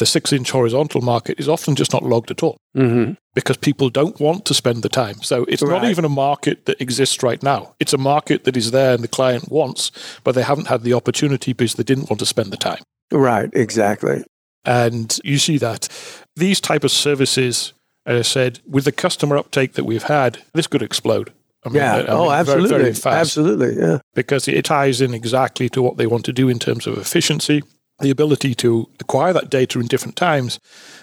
the 0.00 0.06
six 0.06 0.32
inch 0.32 0.50
horizontal 0.50 1.00
market 1.00 1.38
is 1.38 1.48
often 1.48 1.76
just 1.76 1.92
not 1.92 2.02
logged 2.02 2.30
at 2.32 2.42
all 2.42 2.56
Mm-hmm. 2.76 3.14
because 3.34 3.56
people 3.56 3.90
don't 3.90 4.20
want 4.20 4.44
to 4.46 4.54
spend 4.54 4.82
the 4.82 4.88
time. 4.88 5.16
So 5.22 5.44
it's 5.48 5.62
not 5.62 5.84
even 5.84 6.04
a 6.04 6.08
market 6.08 6.66
that 6.66 6.80
exists 6.80 7.20
right 7.22 7.42
now. 7.42 7.74
It's 7.80 7.92
a 7.92 7.98
market 7.98 8.44
that 8.44 8.56
is 8.56 8.70
there 8.70 8.94
and 8.94 9.02
the 9.02 9.08
client 9.08 9.50
wants, 9.50 9.90
but 10.24 10.34
they 10.36 10.42
haven't 10.42 10.68
had 10.68 10.82
the 10.82 10.94
opportunity 10.94 11.52
because 11.52 11.74
they 11.74 11.82
didn't 11.82 12.08
want 12.10 12.20
to 12.20 12.26
spend 12.26 12.52
the 12.52 12.56
time. 12.56 12.82
Right. 13.10 13.50
Exactly. 13.52 14.22
And 14.64 15.18
you 15.24 15.38
see 15.38 15.58
that 15.58 15.88
these 16.36 16.60
type 16.60 16.84
of 16.84 16.92
services, 16.92 17.72
as 18.06 18.18
I 18.20 18.22
said, 18.22 18.60
with 18.68 18.84
the 18.84 18.92
customer 18.92 19.36
uptake 19.36 19.72
that 19.74 19.84
we've 19.84 20.04
had, 20.04 20.38
this 20.54 20.66
could 20.68 20.82
explode. 20.82 21.32
I 21.64 21.70
mean, 21.70 21.76
Yeah. 21.76 21.94
I 21.94 21.98
mean, 21.98 22.06
oh, 22.08 22.28
very- 22.28 22.40
absolutely. 22.40 22.78
very 22.78 22.94
fast 22.94 23.36
absolutely. 23.36 23.82
Yeah. 23.82 23.98
because 24.14 24.46
it 24.46 24.64
ties 24.64 25.00
in 25.00 25.12
exactly 25.12 25.68
to 25.70 25.82
what 25.82 25.96
they 25.96 26.06
want 26.06 26.24
to 26.26 26.32
do 26.32 26.48
in 26.48 26.58
terms 26.60 26.86
of 26.86 26.96
efficiency, 26.98 27.62
the 28.00 28.10
ability 28.10 28.54
to 28.56 28.88
acquire 29.00 29.32
that 29.32 29.50
data 29.50 29.78
in 29.80 29.86
different 29.86 30.16
times. 30.16 30.58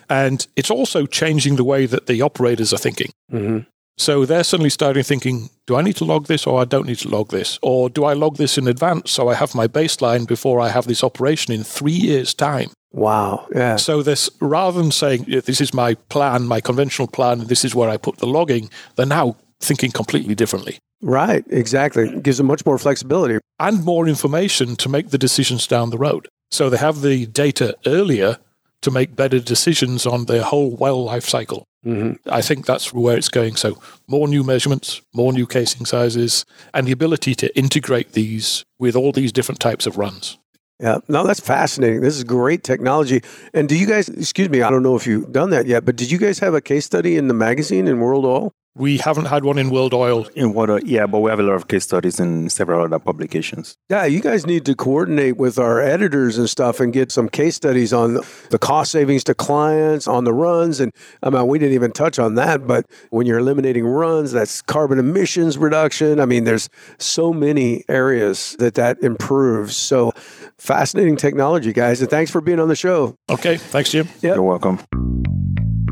And 0.10 0.45
it's 0.55 0.71
also 0.71 1.05
changing 1.05 1.55
the 1.55 1.63
way 1.63 1.86
that 1.86 2.07
the 2.07 2.21
operators 2.21 2.73
are 2.73 2.77
thinking. 2.79 3.12
hmm 3.29 3.60
So 3.99 4.25
they're 4.25 4.43
suddenly 4.43 4.69
starting 4.69 5.03
thinking, 5.03 5.49
do 5.65 5.75
I 5.75 5.81
need 5.81 5.95
to 5.97 6.05
log 6.05 6.27
this 6.27 6.45
or 6.47 6.62
I 6.62 6.65
don't 6.65 6.86
need 6.88 6.99
to 6.99 7.10
log 7.10 7.29
this? 7.29 7.60
Or 7.62 7.89
do 7.89 8.05
I 8.05 8.13
log 8.13 8.38
this 8.38 8.57
in 8.57 8.67
advance 8.67 9.12
so 9.12 9.29
I 9.29 9.33
have 9.36 9.55
my 9.55 9.67
baseline 9.67 10.25
before 10.27 10.60
I 10.67 10.69
have 10.69 10.86
this 10.88 11.03
operation 11.03 11.53
in 11.53 11.63
three 11.63 11.99
years' 12.10 12.33
time? 12.36 12.69
Wow. 12.91 13.47
Yeah. 13.53 13.75
So 13.77 14.03
this 14.03 14.29
rather 14.39 14.81
than 14.81 14.91
saying 14.91 15.25
this 15.45 15.62
is 15.62 15.73
my 15.73 15.95
plan, 16.10 16.47
my 16.47 16.62
conventional 16.62 17.07
plan, 17.07 17.47
this 17.47 17.65
is 17.65 17.75
where 17.75 17.89
I 17.93 17.97
put 17.97 18.17
the 18.17 18.27
logging, 18.27 18.69
they're 18.95 19.05
now 19.19 19.36
thinking 19.60 19.91
completely 19.91 20.36
differently. 20.36 20.77
Right. 21.01 21.43
Exactly. 21.49 22.03
It 22.10 22.23
gives 22.23 22.38
them 22.38 22.47
much 22.47 22.65
more 22.65 22.77
flexibility. 22.79 23.39
and 23.60 23.83
more 23.83 24.07
information 24.07 24.75
to 24.75 24.89
make 24.89 25.10
the 25.10 25.17
decisions 25.17 25.67
down 25.67 25.89
the 25.89 25.97
road. 25.97 26.27
So 26.51 26.69
they 26.69 26.77
have 26.77 27.01
the 27.01 27.25
data 27.25 27.75
earlier 27.86 28.38
to 28.81 28.91
make 28.91 29.15
better 29.15 29.39
decisions 29.39 30.05
on 30.05 30.25
their 30.25 30.43
whole 30.43 30.75
well 30.75 31.03
life 31.03 31.25
cycle. 31.25 31.65
hmm 31.83 32.13
I 32.25 32.41
think 32.41 32.65
that's 32.65 32.93
where 32.93 33.17
it's 33.17 33.29
going. 33.29 33.55
So 33.55 33.79
more 34.07 34.27
new 34.27 34.43
measurements, 34.43 35.01
more 35.13 35.33
new 35.33 35.47
casing 35.47 35.86
sizes, 35.86 36.45
and 36.73 36.88
the 36.88 36.91
ability 36.91 37.36
to 37.36 37.57
integrate 37.57 38.12
these 38.13 38.63
with 38.79 38.95
all 38.95 39.12
these 39.12 39.31
different 39.31 39.60
types 39.60 39.88
of 39.88 39.97
runs. 39.97 40.38
Yeah. 40.79 40.99
No, 41.07 41.25
that's 41.25 41.39
fascinating. 41.39 42.01
This 42.01 42.15
is 42.15 42.23
great 42.23 42.63
technology. 42.63 43.23
And 43.53 43.67
do 43.67 43.75
you 43.75 43.88
guys, 43.88 44.10
excuse 44.10 44.49
me, 44.49 44.62
I 44.62 44.69
don't 44.69 44.83
know 44.83 44.95
if 44.95 45.07
you've 45.07 45.31
done 45.31 45.49
that 45.49 45.65
yet, 45.65 45.86
but 45.86 45.95
did 45.95 46.12
you 46.12 46.19
guys 46.19 46.38
have 46.39 46.53
a 46.53 46.62
case 46.62 46.86
study 46.86 47.17
in 47.17 47.27
the 47.27 47.33
magazine 47.33 47.88
in 47.88 47.99
World 47.99 48.25
Oil? 48.25 48.53
We 48.77 48.97
haven't 48.97 49.25
had 49.25 49.43
one 49.43 49.57
in 49.57 49.71
World 49.71 49.93
Oil. 49.93 50.27
In 50.35 50.53
what? 50.53 50.85
yeah, 50.85 51.07
but 51.07 51.19
we 51.19 51.31
have 51.31 51.39
a 51.39 51.43
lot 51.43 51.55
of 51.55 51.67
case 51.67 51.83
studies 51.83 52.19
in 52.19 52.49
several 52.49 52.83
other 52.83 52.99
publications. 52.99 53.75
Yeah, 53.89 54.05
you 54.05 54.21
guys 54.21 54.45
need 54.45 54.65
to 54.65 54.75
coordinate 54.75 55.37
with 55.37 55.57
our 55.57 55.81
editors 55.81 56.37
and 56.37 56.47
stuff 56.47 56.79
and 56.79 56.93
get 56.93 57.11
some 57.11 57.27
case 57.27 57.55
studies 57.55 57.91
on 57.91 58.19
the 58.51 58.59
cost 58.59 58.91
savings 58.91 59.23
to 59.25 59.33
clients, 59.33 60.07
on 60.07 60.25
the 60.25 60.33
runs. 60.33 60.79
And 60.79 60.91
I 61.23 61.31
mean, 61.31 61.47
we 61.47 61.57
didn't 61.57 61.73
even 61.73 61.91
touch 61.91 62.19
on 62.19 62.35
that, 62.35 62.67
but 62.67 62.85
when 63.09 63.25
you're 63.25 63.39
eliminating 63.39 63.85
runs, 63.85 64.31
that's 64.31 64.61
carbon 64.61 64.99
emissions 64.99 65.57
reduction. 65.57 66.19
I 66.19 66.25
mean, 66.25 66.43
there's 66.43 66.69
so 66.99 67.33
many 67.33 67.83
areas 67.89 68.55
that 68.59 68.75
that 68.75 69.01
improves. 69.01 69.75
So 69.75 70.11
fascinating 70.57 71.15
technology, 71.15 71.73
guys. 71.73 72.01
And 72.01 72.09
thanks 72.09 72.29
for 72.29 72.41
being 72.41 72.59
on 72.59 72.67
the 72.67 72.75
show. 72.75 73.17
Okay, 73.29 73.57
thanks, 73.57 73.91
Jim. 73.91 74.07
Yep. 74.21 74.35
You're 74.35 74.43
welcome. 74.43 74.79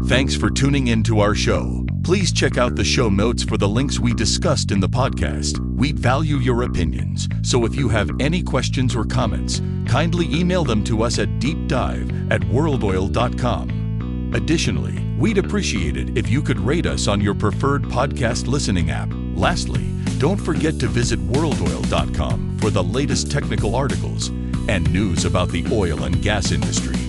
Thanks 0.08 0.36
for 0.36 0.52
tuning 0.52 0.90
in 0.90 1.02
to 1.06 1.20
our 1.20 1.34
show. 1.34 1.84
Please 2.04 2.32
check 2.32 2.60
out 2.60 2.76
the 2.76 2.84
show 2.84 3.10
notes 3.10 3.42
for 3.42 3.58
the 3.58 3.68
links 3.68 4.00
we 4.00 4.14
discussed 4.14 4.70
in 4.70 4.80
the 4.80 4.88
podcast. 4.88 5.58
We 5.76 5.94
value 5.94 6.38
your 6.38 6.62
opinions, 6.62 7.28
so 7.42 7.66
if 7.66 7.74
you 7.74 7.90
have 7.90 8.12
any 8.20 8.44
questions 8.44 8.96
or 8.96 9.04
comments, 9.04 9.64
kindly 9.88 10.28
email 10.32 10.64
them 10.64 10.84
to 10.84 11.02
us 11.02 11.18
at 11.18 11.40
deepdive 11.40 12.32
at 12.32 12.42
worldoil.com. 12.42 14.32
Additionally, 14.36 15.04
we'd 15.18 15.40
appreciate 15.40 15.98
it 15.98 16.16
if 16.16 16.30
you 16.30 16.44
could 16.44 16.60
rate 16.60 16.86
us 16.86 17.08
on 17.08 17.20
your 17.20 17.34
preferred 17.34 17.82
podcast 17.86 18.46
listening 18.46 18.92
app. 18.92 19.10
Lastly, 19.34 19.90
don't 20.20 20.38
forget 20.38 20.80
to 20.82 20.88
visit 20.88 21.20
worldoil.com 21.20 22.60
for 22.60 22.70
the 22.70 22.84
latest 22.84 23.32
technical 23.32 23.76
articles 23.76 24.28
and 24.68 24.88
news 24.94 25.26
about 25.26 25.50
the 25.50 25.66
oil 25.72 26.04
and 26.04 26.22
gas 26.22 26.52
industry. 26.52 27.05